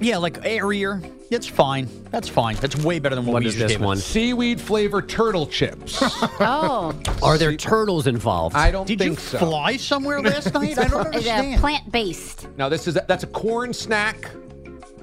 [0.00, 1.02] Yeah, like airier.
[1.30, 1.88] It's fine.
[2.10, 2.56] That's fine.
[2.56, 3.84] That's way better than what, What we is just this gave it.
[3.84, 3.98] one?
[3.98, 6.02] Seaweed flavored turtle chips.
[6.42, 8.56] Oh, Are there turtles involved?
[8.56, 9.38] I don't Did you think so.
[9.38, 10.78] fly somewhere last night?
[10.78, 11.60] I don't it's understand.
[11.60, 12.48] plant based.
[12.56, 14.30] Now this is that's a corn snack,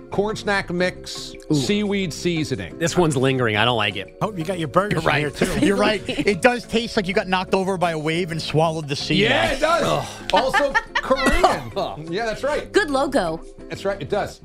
[0.09, 2.77] corn snack mix, seaweed seasoning.
[2.79, 3.55] This one's lingering.
[3.55, 4.17] I don't like it.
[4.21, 5.65] Oh, you got your burger You're here too.
[5.65, 6.01] You're right.
[6.27, 9.15] It does taste like you got knocked over by a wave and swallowed the sea.
[9.23, 10.07] Yeah, it does.
[10.33, 12.11] Also Korean.
[12.11, 12.69] yeah, that's right.
[12.71, 13.39] Good logo.
[13.69, 14.01] That's right.
[14.01, 14.41] It does.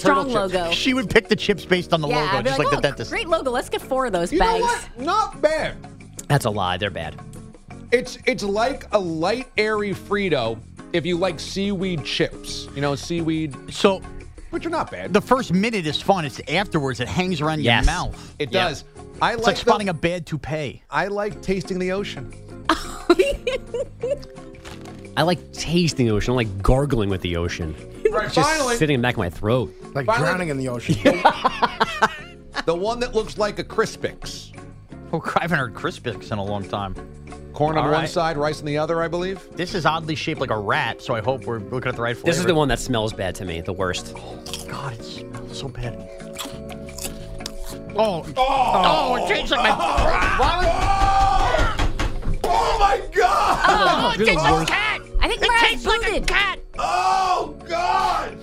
[0.00, 0.34] Strong chips.
[0.34, 0.70] logo.
[0.70, 2.76] She would pick the chips based on the yeah, logo, I'd just like, like, oh,
[2.80, 3.10] the dentist.
[3.10, 3.50] great logo.
[3.50, 4.62] Let's get four of those You know bags.
[4.62, 5.06] what?
[5.06, 5.76] Not bad.
[6.28, 6.76] That's a lie.
[6.76, 7.18] They're bad.
[7.92, 10.58] It's it's like a light airy Frito
[10.92, 12.66] if you like seaweed chips.
[12.74, 14.00] You know, seaweed, So
[14.50, 15.12] which are not bad.
[15.12, 16.24] the first minute is fun.
[16.24, 17.84] It's afterwards it hangs around Yes.
[17.84, 18.34] your mouth.
[18.38, 18.68] it Yeah.
[18.68, 18.84] does.
[19.22, 20.82] I It's like, like the- spotting a bad toupee.
[20.90, 22.32] I like tasting the ocean.
[25.16, 26.32] I like tasting the ocean.
[26.32, 27.74] I like gargling with the ocean.
[28.10, 29.72] Right, Just finally, sitting in the back of my throat.
[29.96, 30.94] Like Finally- drowning in the ocean.
[32.66, 34.52] the one that looks like a Crispix.
[35.12, 36.94] Oh, I haven't heard Crispix in a long time.
[37.54, 38.08] Corn on All one right.
[38.08, 39.48] side, rice on the other, I believe.
[39.56, 42.14] This is oddly shaped like a rat, so I hope we're looking at the right
[42.14, 42.26] flavor.
[42.26, 43.62] This is the one that smells bad to me.
[43.62, 44.12] The worst.
[44.14, 44.38] Oh,
[44.68, 45.94] God, it smells so bad.
[47.98, 48.44] Oh, oh, oh,
[49.16, 50.36] oh it tastes like my.
[50.38, 51.76] Oh,
[52.44, 53.64] oh my god!
[53.68, 54.68] Oh, You're the tastes like worst.
[54.68, 55.00] cat.
[55.20, 56.26] I think Mariah's booted.
[56.26, 56.58] cat.
[56.78, 58.36] Oh god!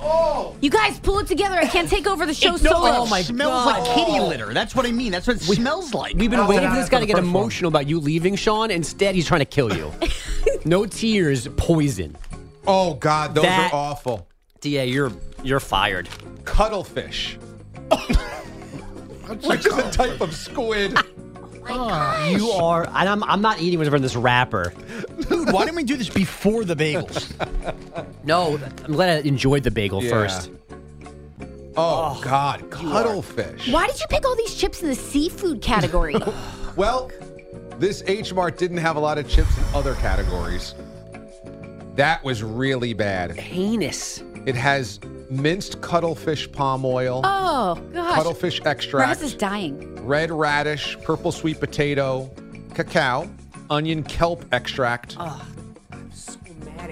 [0.00, 0.54] Oh!
[0.60, 1.56] You guys pull it together.
[1.56, 3.04] I can't take over the show It, no, solo.
[3.16, 4.52] it smells like kitty litter.
[4.54, 5.10] That's what I mean.
[5.12, 6.14] That's what it smells like.
[6.16, 7.34] We've been Oh, waiting for this that's guy to get first one.
[7.34, 8.70] emotional about you leaving, Sean.
[8.70, 9.90] Instead, he's trying to kill you.
[10.64, 12.16] no tears, poison.
[12.66, 14.28] Oh god, those That- are awful.
[14.60, 15.12] Da, you're
[15.42, 16.08] you're fired.
[16.44, 17.38] Cuttlefish.
[19.44, 20.96] Which is a type of squid.
[21.68, 24.72] You are, and I'm, I'm not eating whatever in this wrapper.
[25.28, 27.32] Dude, why didn't we do this before the bagels?
[28.24, 30.10] No, I'm glad I enjoyed the bagel Yeah.
[30.10, 30.50] first.
[31.76, 33.68] Oh, oh God, cuttlefish.
[33.70, 36.16] Why did you pick all these chips in the seafood category?
[36.76, 37.10] Well,
[37.78, 40.74] this H Mart didn't have a lot of chips in other categories.
[41.94, 43.38] That was really bad.
[43.38, 44.22] Heinous.
[44.46, 48.14] It has minced cuttlefish palm oil, oh gosh.
[48.14, 49.10] cuttlefish extract.
[49.10, 50.06] extract, is dying.
[50.06, 52.30] red radish, purple sweet potato,
[52.72, 53.28] cacao,
[53.70, 55.16] onion kelp extract.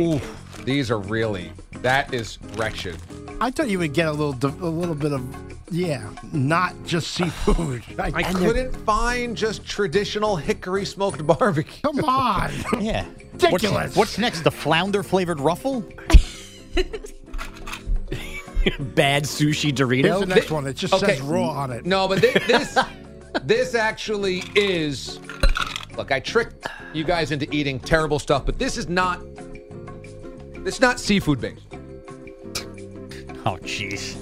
[0.01, 1.53] Oof, these are really.
[1.83, 2.97] That is wretched.
[3.41, 5.23] I thought you would get a little, a little bit of,
[5.71, 7.85] yeah, not just seafood.
[8.01, 11.83] I couldn't find just traditional hickory smoked barbecue.
[11.83, 12.51] Come on.
[12.81, 13.07] Yeah.
[13.35, 13.95] Ridiculous.
[13.95, 14.41] What's, what's next?
[14.41, 15.85] The flounder flavored ruffle?
[18.79, 20.05] Bad sushi Dorito.
[20.05, 20.67] Here's the next one.
[20.67, 21.85] It just says raw on it.
[21.87, 22.79] No, but thi- this
[23.43, 25.19] this actually is.
[25.97, 29.21] Look, I tricked you guys into eating terrible stuff, but this is not.
[30.67, 31.62] It's not seafood based.
[33.47, 34.21] Oh, jeez.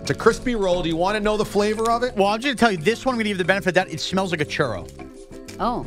[0.00, 0.82] It's a crispy roll.
[0.82, 2.14] Do you want to know the flavor of it?
[2.14, 3.46] Well, I'm just going to tell you this one, I'm going to give you the
[3.46, 3.90] benefit of that.
[3.92, 4.86] It smells like a churro.
[5.60, 5.86] Oh.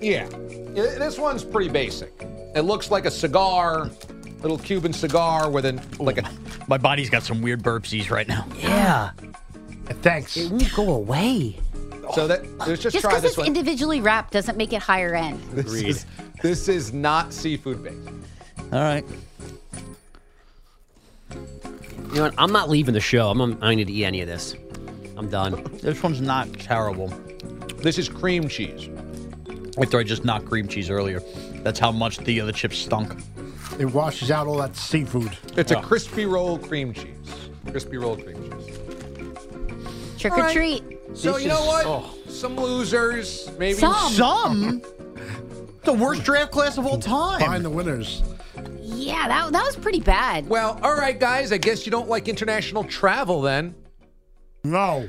[0.00, 0.28] Yeah.
[0.72, 2.12] Yeah, This one's pretty basic.
[2.54, 3.90] It looks like a cigar,
[4.42, 6.30] little Cuban cigar with an like a.
[6.68, 8.46] My body's got some weird burpsies right now.
[8.58, 9.10] Yeah.
[9.86, 10.36] Thanks.
[10.36, 11.58] It won't go away.
[12.14, 13.46] So that let's just, Just try because this it's one.
[13.46, 15.42] individually wrapped doesn't make it higher end.
[15.52, 16.06] This is,
[16.42, 17.98] this is not seafood based.
[18.72, 19.04] All right.
[21.32, 22.34] You know what?
[22.38, 23.30] I'm not leaving the show.
[23.30, 24.54] I'm, I'm, I need to eat any of this.
[25.16, 25.64] I'm done.
[25.82, 27.08] This one's not terrible.
[27.78, 28.88] This is cream cheese.
[29.80, 31.20] After I just knocked cream cheese earlier.
[31.64, 33.18] That's how much the other chips stunk.
[33.78, 35.36] It washes out all that seafood.
[35.56, 37.48] It's a crispy roll cream cheese.
[37.70, 38.78] Crispy roll cream cheese.
[40.18, 40.84] Trick All or treat.
[41.14, 41.86] So This you know is- what?
[41.86, 42.10] oh.
[42.28, 43.78] Some losers, maybe.
[43.78, 44.12] Some.
[44.12, 44.82] Some?
[45.84, 47.40] the worst draft class of all time.
[47.40, 48.22] Find the winners.
[48.82, 50.48] Yeah, that, that was pretty bad.
[50.48, 51.52] Well, all right, guys.
[51.52, 53.74] I guess you don't like international travel then.
[54.64, 55.08] No.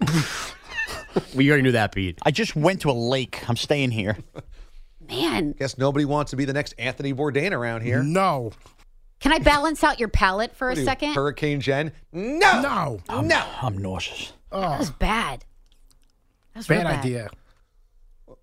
[1.34, 2.18] We already knew that, Pete.
[2.22, 3.42] I just went to a lake.
[3.48, 4.16] I'm staying here.
[5.08, 8.02] Man, Guess nobody wants to be the next Anthony Bourdain around here.
[8.02, 8.52] No.
[9.20, 11.14] can I balance out your palate for a What are you, second?
[11.14, 11.92] Hurricane Jen?
[12.12, 12.60] No.
[13.08, 13.20] No.
[13.22, 13.44] No.
[13.62, 14.32] I'm nauseous.
[14.52, 14.60] Oh.
[14.60, 15.44] That was bad.
[16.54, 17.28] That was Bad bad idea.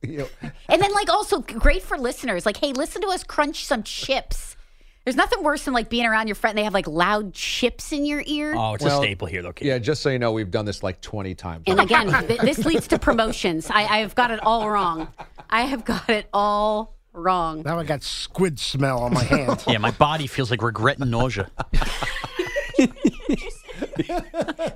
[0.02, 0.28] You know,
[0.70, 2.46] And then, like, also great for listeners.
[2.46, 4.56] Like, hey, listen to us crunch some chips.
[5.04, 6.58] There's nothing worse than like being around your friend.
[6.58, 8.56] They have like loud chips in your ear.
[8.58, 9.68] Oh, it's Well, a staple here, though, Kate.
[9.68, 11.64] yeah, just so you know, we've done this like 20 times.
[11.68, 13.70] And again, th- this leads to promotions.
[13.70, 15.08] I, I have got it all wrong.
[15.50, 17.62] I have got it all wrong.
[17.64, 19.64] Now I got squid smell on my hand.
[19.68, 21.50] Yeah, my body feels like regret and nausea.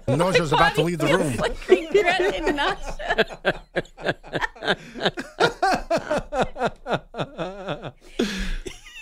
[0.07, 1.35] Nausea's about to leave the room.
[1.35, 3.61] Like Regret and nausea.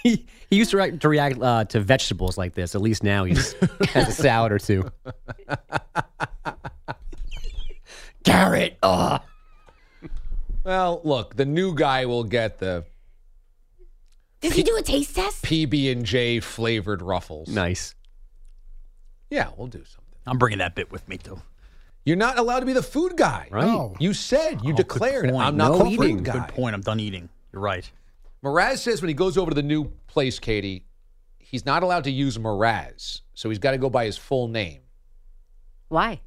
[0.03, 2.75] He, he used to react, to, react uh, to vegetables like this.
[2.75, 3.57] At least now he just
[3.89, 4.89] has a salad or two.
[8.23, 8.77] Garrett.
[8.81, 9.19] Oh.
[10.67, 12.83] Well, look, the new guy will get the
[14.41, 15.41] Does he do a taste test?
[15.45, 17.47] PB and J flavored ruffles.
[17.47, 17.95] Nice.
[19.29, 20.13] Yeah, we'll do something.
[20.25, 21.41] I'm bringing that bit with me, too.
[22.03, 23.47] You're not allowed to be the food guy.
[23.49, 23.63] Right.
[23.65, 23.95] No.
[23.97, 25.47] You said you Oh, declared point.
[25.47, 26.17] I'm not No the eating.
[26.17, 26.33] food guy.
[26.33, 26.75] Good point.
[26.75, 27.29] I'm done eating.
[27.53, 27.89] You're right.
[28.43, 30.83] Mraz says when he goes over to the new place, Katie,
[31.39, 34.81] he's not allowed to use Mraz, so he's got to go by his full name.
[35.87, 36.19] Why?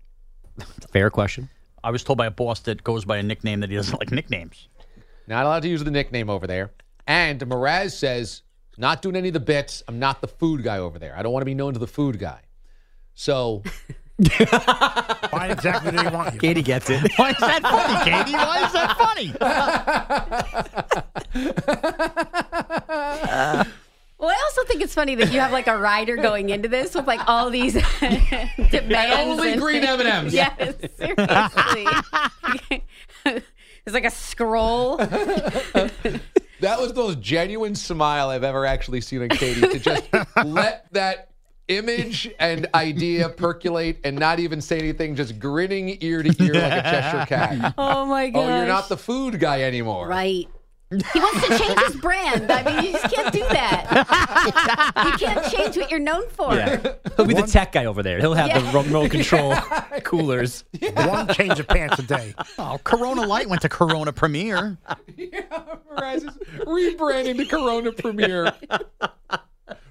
[0.93, 1.51] Fair question.
[1.83, 4.11] I was told by a boss that goes by a nickname that he doesn't like
[4.11, 4.69] nicknames.
[5.27, 6.71] Not allowed to use the nickname over there.
[7.07, 8.43] And Mraz says,
[8.77, 9.83] not doing any of the bits.
[9.89, 11.17] I'm not the food guy over there.
[11.17, 12.41] I don't want to be known to the food guy.
[13.15, 13.63] So
[15.31, 16.41] Why exactly do you want you?
[16.41, 17.11] Katie gets it.
[17.17, 18.33] Why is that funny, Katie?
[18.33, 18.97] Why is that
[23.49, 23.71] funny?
[24.21, 26.97] Well, I also think it's funny that you have like a rider going into this
[26.97, 29.31] with like all these demands.
[29.31, 30.35] only and- green M&Ms.
[30.35, 31.87] Yes, seriously.
[33.87, 34.97] it's like a scroll.
[34.97, 36.21] that
[36.61, 40.09] was the most genuine smile I've ever actually seen on Katie to just
[40.45, 41.31] let that
[41.69, 46.73] image and idea percolate and not even say anything, just grinning ear to ear like
[46.73, 47.75] a Cheshire cat.
[47.79, 48.41] Oh my god!
[48.41, 50.09] Oh, you're not the food guy anymore.
[50.09, 50.49] right.
[50.91, 52.51] He wants to change his brand.
[52.51, 55.07] I mean, you just can't do that.
[55.07, 56.53] you can't change what you're known for.
[57.17, 58.19] He'll be the tech guy over there.
[58.19, 58.59] He'll have Yeah.
[58.73, 59.55] the remote control
[60.03, 60.65] coolers.
[60.95, 62.35] One change of pants a day.
[62.59, 64.79] Oh, Corona Light went to Corona Premier.
[65.17, 68.53] Mraz is rebranding to Corona Premier.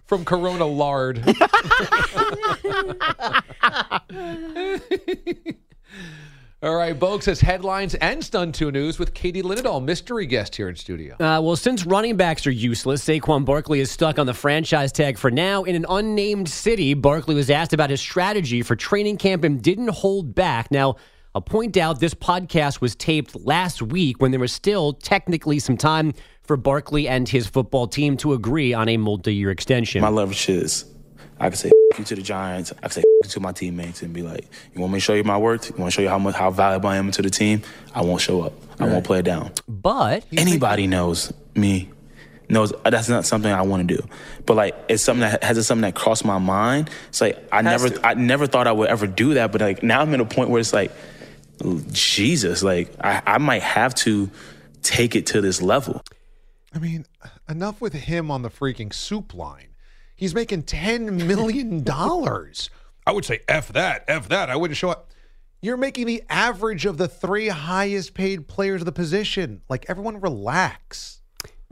[0.05, 1.23] from Corona Lard.
[6.61, 10.67] All right, Bogue says headlines and stun two news with Katie Linendoll, mystery guest here
[10.67, 11.13] in studio.
[11.13, 15.17] Uh, well, since running backs are useless, Saquon Barkley is stuck on the franchise tag
[15.17, 15.63] for now.
[15.63, 19.87] In an unnamed city, Barkley was asked about his strategy for training camp and didn't
[19.87, 20.69] hold back.
[20.69, 20.97] Now,
[21.33, 25.77] I'll point out this podcast was taped last week when there was still technically some
[25.77, 26.11] time
[26.43, 30.01] for Barkley and his football team to agree on a multi year extension.
[30.01, 30.83] My leverage is
[31.39, 32.71] I can say "F- you to the Giants.
[32.71, 35.23] I can say to my teammates and be like, you want me to show you
[35.23, 35.69] my worth?
[35.69, 37.61] You want to show you how much how valuable I am to the team?
[37.93, 38.53] I won't show up.
[38.79, 39.51] I won't play it down.
[39.67, 41.89] But anybody knows me
[42.49, 44.07] knows uh, that's not something I want to do.
[44.45, 46.89] But like it's something that has something that crossed my mind.
[47.09, 49.51] It's like I never I never thought I would ever do that.
[49.51, 50.91] But like now I'm in a point where it's like
[51.91, 54.29] Jesus, like I, I might have to
[54.81, 56.01] take it to this level.
[56.73, 57.05] I mean,
[57.47, 59.68] enough with him on the freaking soup line.
[60.19, 61.85] He's making $10 million.
[63.07, 64.49] I would say F that, F that.
[64.49, 65.11] I wouldn't show up.
[65.61, 69.61] You're making the average of the three highest paid players of the position.
[69.69, 71.21] Like, everyone relax.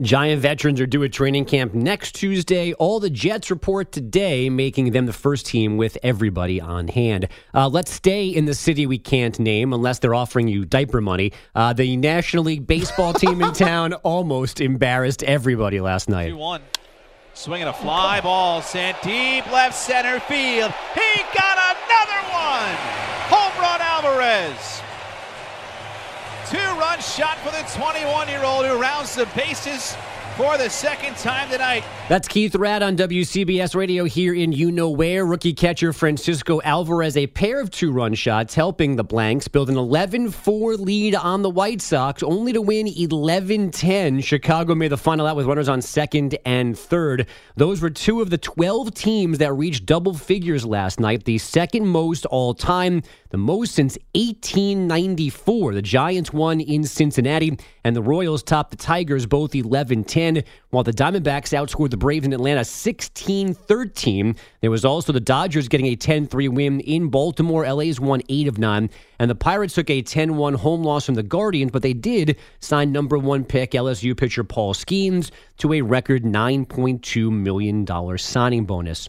[0.00, 2.72] Giant veterans are due at training camp next Tuesday.
[2.72, 7.28] All the Jets report today, making them the first team with everybody on hand.
[7.52, 11.34] Uh, let's stay in the city we can't name unless they're offering you diaper money.
[11.54, 16.30] Uh, the National League baseball team in town almost embarrassed everybody last night.
[16.30, 16.62] 2 1.
[17.38, 20.72] Swinging a fly ball sent deep left center field.
[20.92, 22.74] He got another one!
[23.30, 24.82] Home run Alvarez.
[26.50, 29.94] Two run shot for the 21 year old who rounds the bases
[30.38, 31.82] for the second time tonight.
[32.08, 35.26] That's Keith Raad on WCBS Radio here in You Know Where.
[35.26, 39.76] Rookie catcher Francisco Alvarez, a pair of two run shots, helping the Blanks build an
[39.76, 44.20] 11 4 lead on the White Sox, only to win 11 10.
[44.20, 47.26] Chicago made the final out with runners on second and third.
[47.56, 51.84] Those were two of the 12 teams that reached double figures last night, the second
[51.84, 55.74] most all time, the most since 1894.
[55.74, 60.84] The Giants won in Cincinnati, and the Royals topped the Tigers both 11 10 while
[60.84, 64.36] the Diamondbacks outscored the Braves in Atlanta 16 13.
[64.60, 67.70] There was also the Dodgers getting a 10 3 win in Baltimore.
[67.70, 68.90] LA's won 8 of 9.
[69.18, 72.36] And the Pirates took a 10 1 home loss from the Guardians, but they did
[72.60, 79.08] sign number one pick LSU pitcher Paul Skenes to a record $9.2 million signing bonus.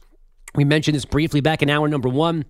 [0.55, 2.45] We mentioned this briefly back in hour number one.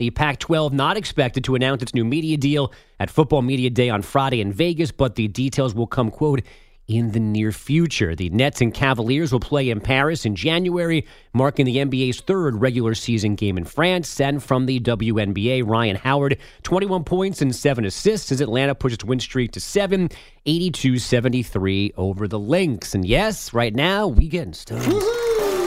[0.00, 3.90] The Pac 12 not expected to announce its new media deal at Football Media Day
[3.90, 6.40] on Friday in Vegas, but the details will come, quote,
[6.88, 8.16] in the near future.
[8.16, 12.94] The Nets and Cavaliers will play in Paris in January, marking the NBA's third regular
[12.94, 14.18] season game in France.
[14.18, 19.04] And from the WNBA, Rhyne Howard, 21 points and 7 assists as Atlanta pushes its
[19.04, 20.08] win streak to 7,
[20.46, 22.94] 82 73 over the Lynx.
[22.94, 25.59] And yes, right now, we getting stoned.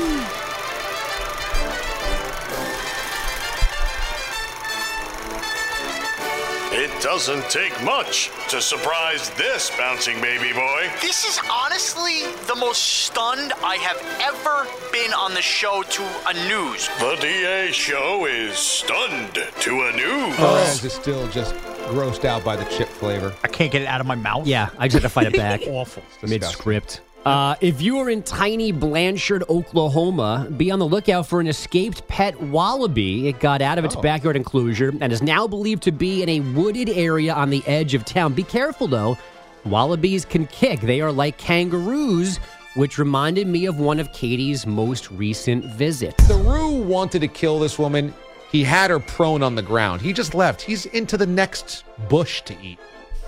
[7.14, 10.90] Doesn't take much to surprise this bouncing baby boy.
[11.00, 16.34] This is honestly the most stunned I have ever been on the show to a
[16.48, 16.90] news.
[16.98, 20.36] The DA show is stunned to a news.
[20.40, 20.64] Oh.
[20.66, 21.54] Perez is still just
[21.86, 23.32] grossed out by the chip flavor.
[23.44, 24.48] I can't get it out of my mouth.
[24.48, 25.62] Yeah, I just had to fight it back.
[25.68, 26.02] Awful.
[26.28, 27.02] Mid script.
[27.26, 32.06] Uh, if you are in tiny Blanchard, Oklahoma, be on the lookout for an escaped
[32.10, 33.30] pet wallaby.
[33.30, 34.02] It got out of its Oh.
[34.02, 37.94] backyard enclosure and is now believed to be in a wooded area on the edge
[37.94, 38.34] of town.
[38.34, 39.18] Be careful, though.
[39.66, 40.82] Wallabies can kick.
[40.82, 42.40] They are like kangaroos,
[42.76, 46.28] which reminded me of one of Katie's most recent visits.
[46.28, 48.14] The Roo wanted to kill this woman.
[48.52, 50.02] He had her prone on the ground.
[50.02, 50.62] He just left.
[50.62, 52.80] He's into the next bush to eat.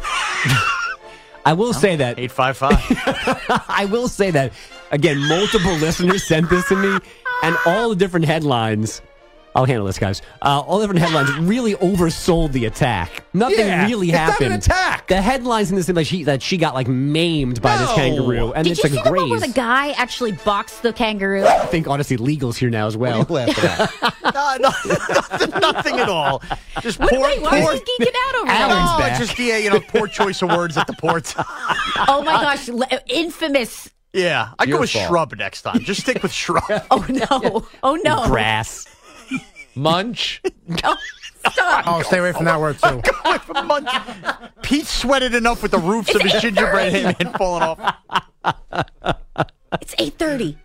[1.46, 3.62] I will say that 855.
[3.70, 4.52] I will say that
[4.91, 5.20] again.
[5.28, 6.98] Multiple listeners sent this to me,
[7.43, 9.02] and all the different headlines.
[9.56, 10.22] I'll handle this, guys.
[10.41, 13.24] Uh, all different headlines really oversold the attack.
[13.34, 14.47] Nothing Yeah, really it's not happened.
[14.53, 15.08] an attack.
[15.08, 18.51] The headlines in this thing like she that she got like maimed by this kangaroo,
[18.51, 21.45] and Did it's you like see the one where the guy actually boxed the kangaroo?
[21.45, 23.24] I think honestly, legal's here now as well.
[23.24, 23.93] What are you at?
[24.34, 24.70] no, no,
[25.14, 26.43] nothing, nothing at all.
[26.82, 27.70] Just Wait, poor, wait, why poor.
[27.72, 28.97] are you geeking out over Alan's that?
[28.99, 29.20] No, back.
[29.22, 31.34] it's just yeah, you know, poor choice of words at the port.
[31.38, 32.70] Oh my gosh,
[33.08, 33.89] infamous.
[34.14, 35.08] Yeah, I go with fault.
[35.08, 35.80] shrub next time.
[35.80, 36.64] Just stick with shrub.
[36.91, 37.68] Oh no.
[37.84, 38.28] Oh no.
[38.28, 38.86] Grass.
[39.76, 40.41] Munch.
[40.67, 40.95] No,
[41.47, 41.84] stop.
[41.86, 42.99] Oh, stay away from that word too.
[43.65, 43.88] Munch.
[44.63, 47.95] Pete sweated enough with the roofs of his gingerbread man falling off.
[49.82, 50.55] It's 8:30.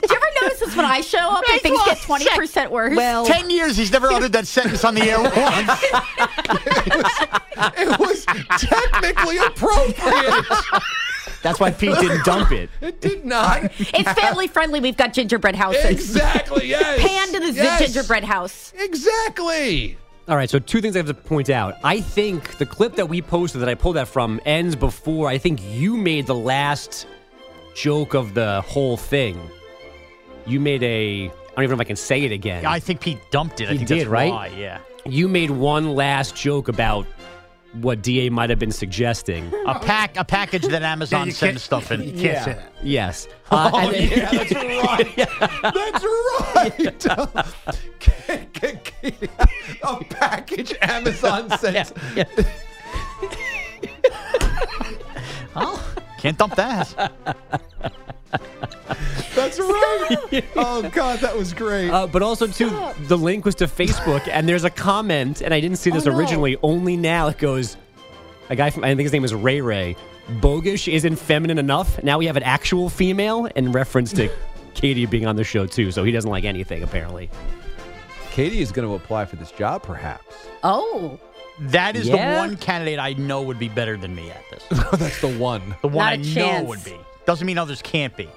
[0.00, 2.96] Did you ever notice this when I show up and things get 20% worse?
[2.96, 5.34] well, Ten years he's never uttered that sentence on the air once.
[7.78, 8.24] it was
[8.58, 10.44] technically appropriate.
[11.42, 12.68] That's why Pete didn't dump it.
[12.80, 13.70] It did not.
[13.78, 14.80] It's family friendly.
[14.80, 15.84] We've got gingerbread houses.
[15.84, 17.00] Exactly, yes.
[17.00, 17.80] Panned to the Yes.
[17.80, 18.72] gingerbread house.
[18.76, 19.96] Exactly.
[20.28, 21.76] All right, so two things I have to point out.
[21.82, 25.38] I think the clip that we posted that I pulled that from ends before I
[25.38, 27.06] think you made the last
[27.74, 29.40] joke of the whole thing.
[30.46, 32.66] You made a I don't even know if I can say it again.
[32.66, 33.68] I think Pete dumped it.
[33.68, 34.30] I He think did, that's right?
[34.30, 34.80] why, Yeah.
[35.06, 37.06] You made one last joke about
[37.74, 39.52] what DA might have been suggesting.
[39.66, 42.02] A pack, a package that Amazon you sends stuff in.
[42.02, 42.72] you can't say that.
[42.82, 43.28] Yes.
[43.50, 45.16] Uh, Oh, then- yeah, that's right.
[46.96, 47.06] That's right.
[50.00, 51.92] a package Amazon sends.
[55.56, 57.12] Oh, can't dump that.
[60.10, 60.44] That's right.
[60.56, 61.90] Oh God, that was great.
[61.90, 62.70] Uh, but also, too,
[63.06, 66.10] the link was to Facebook, and there's a comment, and I didn't see this Oh,
[66.10, 66.16] no.
[66.18, 66.56] originally.
[66.62, 67.76] Only now it goes.
[68.50, 69.96] A guy from I think his name is Ray Ray.
[70.40, 72.02] Bogush isn't feminine enough.
[72.02, 74.30] Now we have an actual female, in reference to
[74.74, 75.90] Katie being on the show too.
[75.90, 77.28] So he doesn't like anything apparently.
[78.30, 80.34] Katie is going to apply for this job, perhaps.
[80.62, 81.18] Oh.
[81.60, 82.34] That is Yeah?
[82.34, 84.64] the one candidate I know would be better than me at this.
[84.98, 85.74] That's the one.
[85.82, 86.68] The one Not I a know chance.
[86.68, 86.96] would be.
[87.26, 88.28] Doesn't mean others can't be.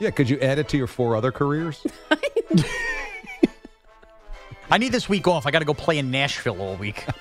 [0.00, 1.86] Yeah, could you add it to your four other careers?
[4.70, 5.46] I need this week off.
[5.46, 7.04] I got to go play in Nashville all week.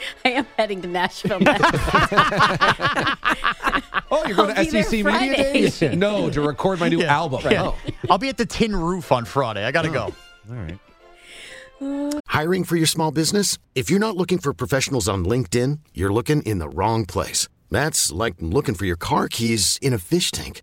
[0.24, 1.56] I am heading to Nashville now.
[4.10, 5.52] Oh, you're going I'll to SEC Media Friday.
[5.52, 5.82] Days?
[5.82, 7.40] No, to record my new Yeah, album.
[7.44, 7.66] yeah.
[7.66, 7.76] Oh,
[8.08, 9.64] I'll be at the Tin Roof on Friday.
[9.64, 9.92] I got to oh.
[9.92, 10.14] go.
[10.50, 10.78] all right.
[11.80, 13.58] Uh, Hiring for your small business?
[13.74, 17.48] If you're not looking for professionals on LinkedIn, you're looking in the wrong place.
[17.70, 20.62] That's like looking for your car keys in a fish tank.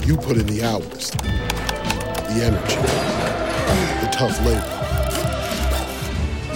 [0.00, 2.76] You put in the hours, the energy,
[4.00, 4.78] the tough labor.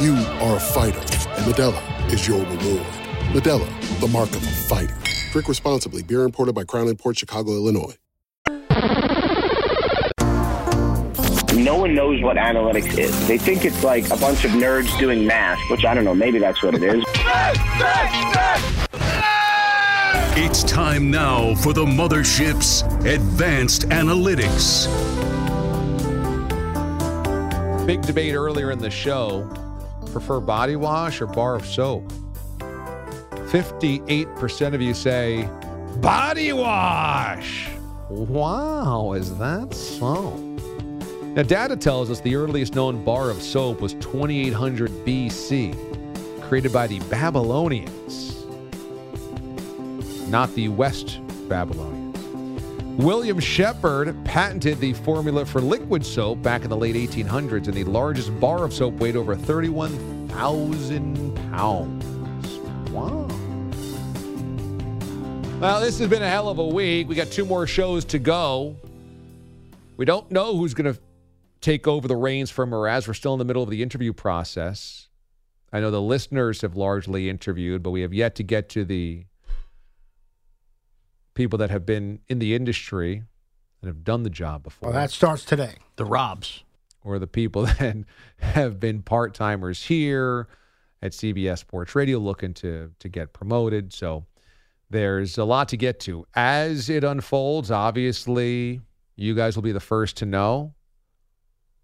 [0.03, 2.87] You are a fighter, and Modelo is your reward.
[3.33, 4.97] Modelo, the mark of a fighter.
[5.31, 6.03] Drink responsibly.
[6.03, 7.95] Beer imported by Crown Port Chicago, Illinois.
[11.55, 13.29] No one knows what analytics is.
[13.29, 16.39] They think it's like a bunch of nerds doing math, which I don't know, maybe
[16.39, 17.05] that's what it is.
[20.39, 24.87] It's time now for the mothership's advanced analytics.
[27.87, 29.49] Big debate earlier in the show.
[30.13, 32.13] Prefer body wash or bar of soap?
[32.59, 35.49] 58% of you say
[36.03, 37.71] body wash.
[38.11, 40.37] Wow, is that so?
[41.35, 46.87] Now, data tells us the earliest known bar of soap was 2800 BC, created by
[46.87, 48.36] the Babylonians,
[50.29, 52.19] not the West Babylonians.
[52.99, 57.85] William Sheppard patented the formula for liquid soap back in the late 1800s, and the
[57.85, 62.05] largest bar of soap weighed over 31,000 pounds.
[62.91, 63.29] Wow.
[65.61, 67.09] Well, this has been a hell of a week.
[67.09, 68.77] We got two more shows to go.
[69.97, 71.01] We don't know who's going to
[71.61, 73.09] take over the reins from Mraz.
[73.09, 75.09] We're still in the middle of the interview process.
[75.73, 79.27] I know the listeners have largely interviewed, but we have yet to get to the
[81.37, 83.23] people that have been in the industry
[83.81, 84.89] and have done the job before.
[84.89, 85.77] Well, that starts today.
[85.95, 86.65] The Robs.
[87.05, 87.97] Or the people that
[88.39, 90.49] have been part timers here
[91.01, 93.93] at CBS Sports Radio looking to to get promoted.
[93.93, 94.25] So
[94.91, 96.27] there's a lot to get to.
[96.35, 98.81] As it unfolds, obviously,
[99.15, 100.75] you guys will be the first to know,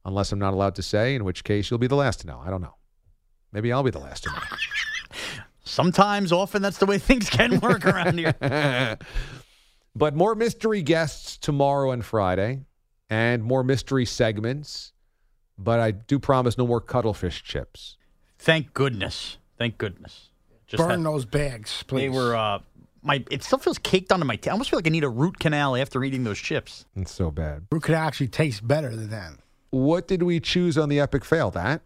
[0.05, 2.42] unless I'm not allowed to say, in which case you'll be the last to know.
[2.44, 2.74] I don't know.
[3.53, 4.38] Maybe I'll be the last to know.
[5.73, 8.35] Sometimes, often, that's the way things can work around here.
[9.97, 12.66] but more mystery guests tomorrow and Friday.
[13.09, 14.93] and more mystery segments.
[15.59, 17.97] But I do promise no more cuttlefish chips.
[18.39, 19.39] Thank goodness.
[19.59, 20.29] Thank goodness.
[20.66, 22.01] Just Burn that- those bags, please.
[22.03, 22.59] They were uh
[23.03, 24.49] my it still feels caked onto my teeth.
[24.49, 26.85] I almost feel like I need a root canal after eating those chips.
[26.97, 27.66] It's so bad.
[27.70, 29.33] Root could actually taste better than that.
[29.70, 31.51] What did we choose on the epic fail?
[31.51, 31.83] That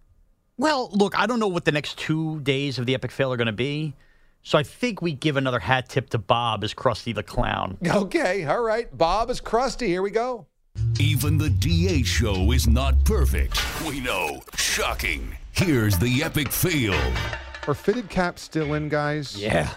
[0.58, 3.36] Well, look, I don't know what the next two days of the epic fail are
[3.36, 3.94] going to be.
[4.42, 7.78] So I think we give another hat tip to Bob as Krusty the Clown.
[7.86, 8.96] Okay, all right.
[8.96, 9.88] Bob is Krusty.
[9.88, 10.46] Here we go.
[11.00, 13.60] Even the DA show is not perfect.
[13.84, 14.42] We know.
[14.56, 15.36] Shocking.
[15.52, 16.94] Here's the epic fail.
[17.66, 19.36] Are fitted caps still in, guys?
[19.36, 19.70] Yeah.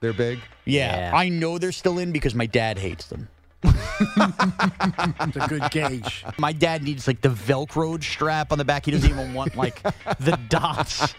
[0.00, 0.40] They're big?
[0.64, 3.28] Yeah, I know they're still in because my dad hates them.
[3.64, 6.24] It's a good gauge.
[6.38, 8.84] My dad needs like the Velcro strap on the back.
[8.84, 9.82] He doesn't even want like
[10.20, 11.10] the dots.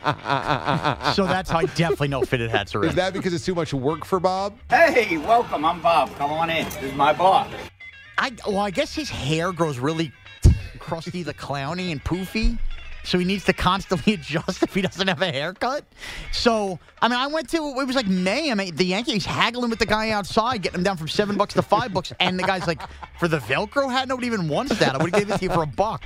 [1.16, 2.90] so that's how I definitely know fitted hats are in.
[2.90, 4.58] Is that because it's too much work for Bob?
[4.70, 5.66] Hey, welcome.
[5.66, 6.16] I'm Bob.
[6.18, 6.66] Come on in.
[6.66, 7.50] This is my boss.
[8.18, 10.12] I well, I guess his hair grows really
[10.80, 12.58] crusty, the clowny and poofy.
[13.04, 15.86] So he needs to constantly adjust if he doesn't have a haircut.
[16.32, 18.52] So I mean, I went to it was like May.
[18.52, 21.54] I mean, the Yankees haggling with the guy outside, getting him down from seven bucks
[21.56, 22.82] to five bucks, and the guy's like,
[23.20, 24.96] "For the Velcro hat, nobody even wants that.
[24.96, 26.04] I would have gave it to you for a buck."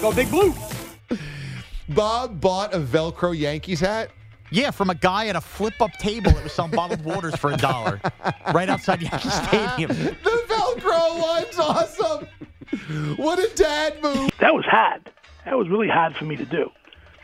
[0.00, 0.54] Go Big Blue.
[1.90, 4.10] Bob bought a Velcro Yankees hat.
[4.50, 7.56] Yeah, from a guy at a flip-up table that was selling bottled waters for a
[7.58, 8.00] dollar,
[8.54, 9.90] right outside Yankee Stadium.
[9.90, 12.26] The Velcro one's awesome.
[13.16, 14.30] What a dad move.
[14.40, 15.10] That was hard.
[15.44, 16.70] That was really hard for me to do.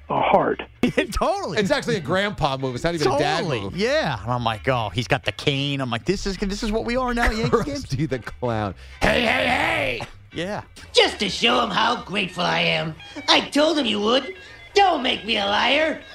[0.09, 0.67] Or hard.
[1.13, 1.59] totally.
[1.59, 2.75] It's actually a grandpa move.
[2.75, 3.61] It's not even a dad Totally.
[3.61, 3.77] move.
[3.77, 5.81] Yeah, and I'm like, oh, he's got the cane.
[5.81, 7.87] I'm like, this is this is what we are now, Yankee kids.
[7.87, 8.75] Krusty the Clown.
[9.01, 10.03] Hey, hey, hey!
[10.35, 10.63] Yeah.
[10.93, 12.95] Just to show him how grateful I am.
[13.29, 14.35] I told him you would.
[14.75, 16.03] Don't make me a liar.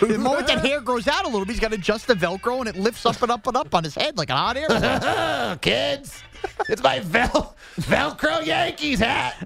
[0.00, 2.60] the moment that hair grows out a little bit, he's got to adjust the Velcro,
[2.60, 5.56] and it lifts up and up and up on his head like an hot air.
[5.62, 6.22] Kids,
[6.68, 9.36] it's my Vel- Velcro Yankees hat.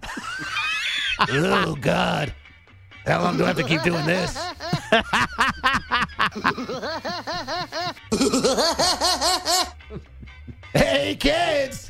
[1.31, 2.33] oh, God.
[3.07, 4.35] How long do I have to keep doing this?
[10.73, 11.84] hey, kids!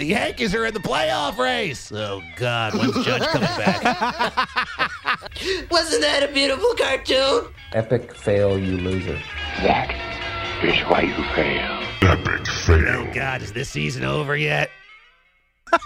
[0.00, 1.92] The Yankees are in the playoff race.
[1.92, 2.72] Oh, God.
[2.72, 3.84] When's Judge coming back?
[5.70, 7.52] Wasn't that a beautiful cartoon?
[7.72, 9.20] Epic fail, you loser.
[9.58, 9.90] That
[10.64, 11.86] is why you fail.
[12.00, 12.88] Epic fail.
[12.88, 13.42] Oh, God.
[13.42, 14.70] Is this season over yet?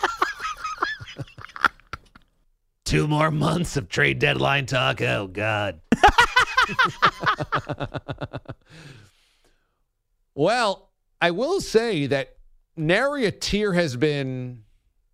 [2.84, 5.02] Two more months of trade deadline talk.
[5.02, 5.80] Oh, God.
[10.36, 10.90] Well,
[11.20, 12.34] I will say that
[12.76, 14.64] nary a tear has been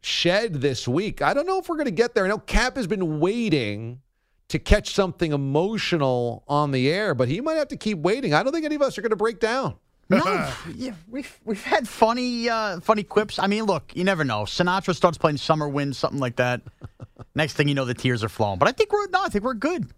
[0.03, 1.23] shed this week.
[1.23, 2.25] I don't know if we're going to get there.
[2.25, 4.01] I know Cap has been waiting
[4.49, 8.35] to catch something emotional on the air, but he might have to keep waiting.
[8.35, 9.77] I don't think any of us are going to break down.
[10.09, 13.39] No, yeah, we've we've had funny uh, funny quips.
[13.39, 14.43] I mean, look, you never know.
[14.43, 16.63] Sinatra starts playing Summer Wind, something like that.
[17.37, 18.59] Next thing you know, the tears are flowing.
[18.59, 19.93] But I think we're no, I think we're good.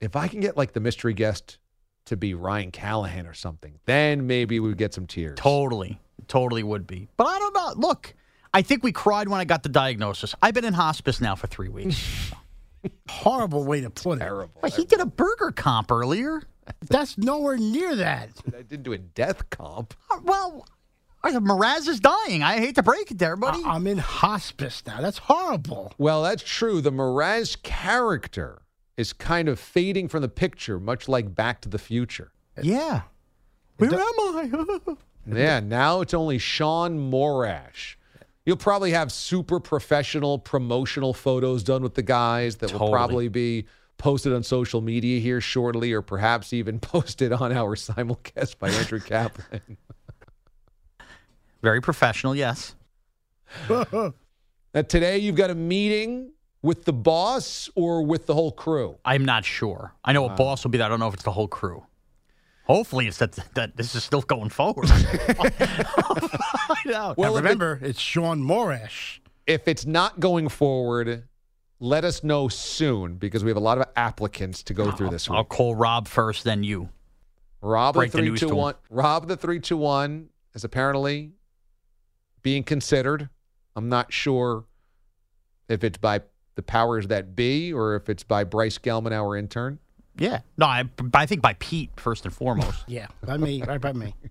[0.00, 1.58] If I can get like the mystery guest
[2.06, 5.38] to be Ryan Callahan or something, then maybe we would get some tears.
[5.38, 7.08] Totally, totally would be.
[7.16, 7.72] But I don't know.
[7.88, 8.14] Look,
[8.54, 10.34] I think we cried when I got the diagnosis.
[10.42, 12.32] I've been in hospice now for three weeks.
[13.08, 14.20] Horrible way to put it.
[14.22, 14.60] Terrible.
[14.60, 16.42] But he did a burger comp earlier.
[16.88, 18.30] That's nowhere near that.
[18.48, 19.94] I didn't do a death comp.
[20.10, 20.66] Uh, Well,
[21.24, 22.42] uh, Mraz is dying.
[22.42, 23.62] I hate to break it to everybody.
[23.64, 25.00] I- I'm in hospice now.
[25.00, 25.92] That's horrible.
[25.98, 26.80] Well, that's true.
[26.80, 28.62] The Mraz character
[28.96, 32.32] is kind of fading from the picture, much like Back to the Future.
[32.60, 33.02] yeah.
[33.78, 34.78] Where am I?
[35.26, 37.96] Yeah, now it's only Sean Morash.
[38.44, 43.66] You'll probably have super professional promotional photos done with the guys that will probably be
[43.98, 49.00] posted on social media here shortly, or perhaps even posted on our simulcast by Andrew
[49.04, 49.76] Kaplan.
[51.62, 52.74] Very professional, yes.
[54.74, 56.32] Now, today you've got a meeting
[56.62, 58.96] with the boss or with the whole crew.
[59.04, 59.92] I'm not sure.
[60.02, 60.36] I know a uh.
[60.36, 60.86] boss will be there.
[60.86, 61.84] I don't know if it's the whole crew.
[62.66, 64.88] Hopefully, it's that that this is still going forward.
[66.86, 69.18] Now, Well, it- remember, it's Sean Morash.
[69.46, 71.24] If it's not going forward,
[71.80, 75.28] let us know soon because we have a lot of applicants to go through this
[75.28, 75.36] week.
[75.36, 76.88] I'll call Rob first, then you.
[77.60, 78.74] Rob break the three to one.
[78.90, 81.32] Rob the three two one is apparently
[82.42, 83.28] being considered.
[83.76, 84.64] I'm not sure
[85.68, 86.22] if it's by
[86.54, 89.78] the powers that be or if it's by Bryce Gelman, our intern.
[90.16, 90.40] Yeah.
[90.58, 92.84] No, I, but I think by Pete first and foremost.
[92.88, 94.14] Yeah, by me, right by me.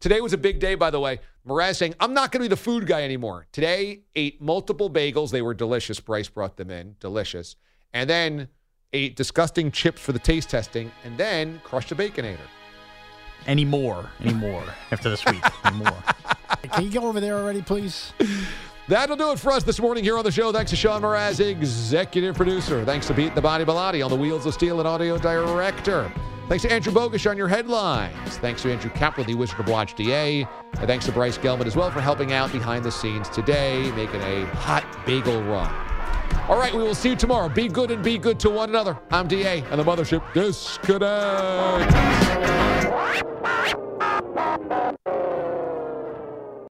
[0.00, 1.20] Today was a big day, by the way.
[1.46, 3.46] Mraz saying, I'm not going to be the food guy anymore.
[3.52, 5.30] Today, ate multiple bagels.
[5.30, 6.00] They were delicious.
[6.00, 6.96] Bryce brought them in.
[7.00, 7.56] Delicious.
[7.92, 8.48] And then
[8.92, 12.38] ate disgusting chips for the taste testing and then crushed a Baconator.
[13.46, 14.10] Any more?
[14.20, 15.42] Any more after this week?
[15.64, 15.96] Any more?
[16.72, 18.12] Can you go over there already, please?
[18.90, 20.50] That'll do it for us this morning here on the show.
[20.50, 22.84] Thanks to Sean Mraz, executive producer.
[22.84, 26.12] Thanks to Pete the Body Bilotti on the Wheels of Steel and audio director.
[26.48, 28.38] Thanks to Andrew Bogush on your headlines.
[28.38, 30.44] Thanks to Andrew Kaplan, the Wizard of Watch DA.
[30.72, 34.22] And thanks to Bryce Gelman as well for helping out behind the scenes today, making
[34.22, 35.72] a hot bagel run.
[36.48, 37.48] All right, we will see you tomorrow.
[37.48, 38.98] Be good and be good to one another.
[39.12, 41.00] I'm DA and the mothership disconnect.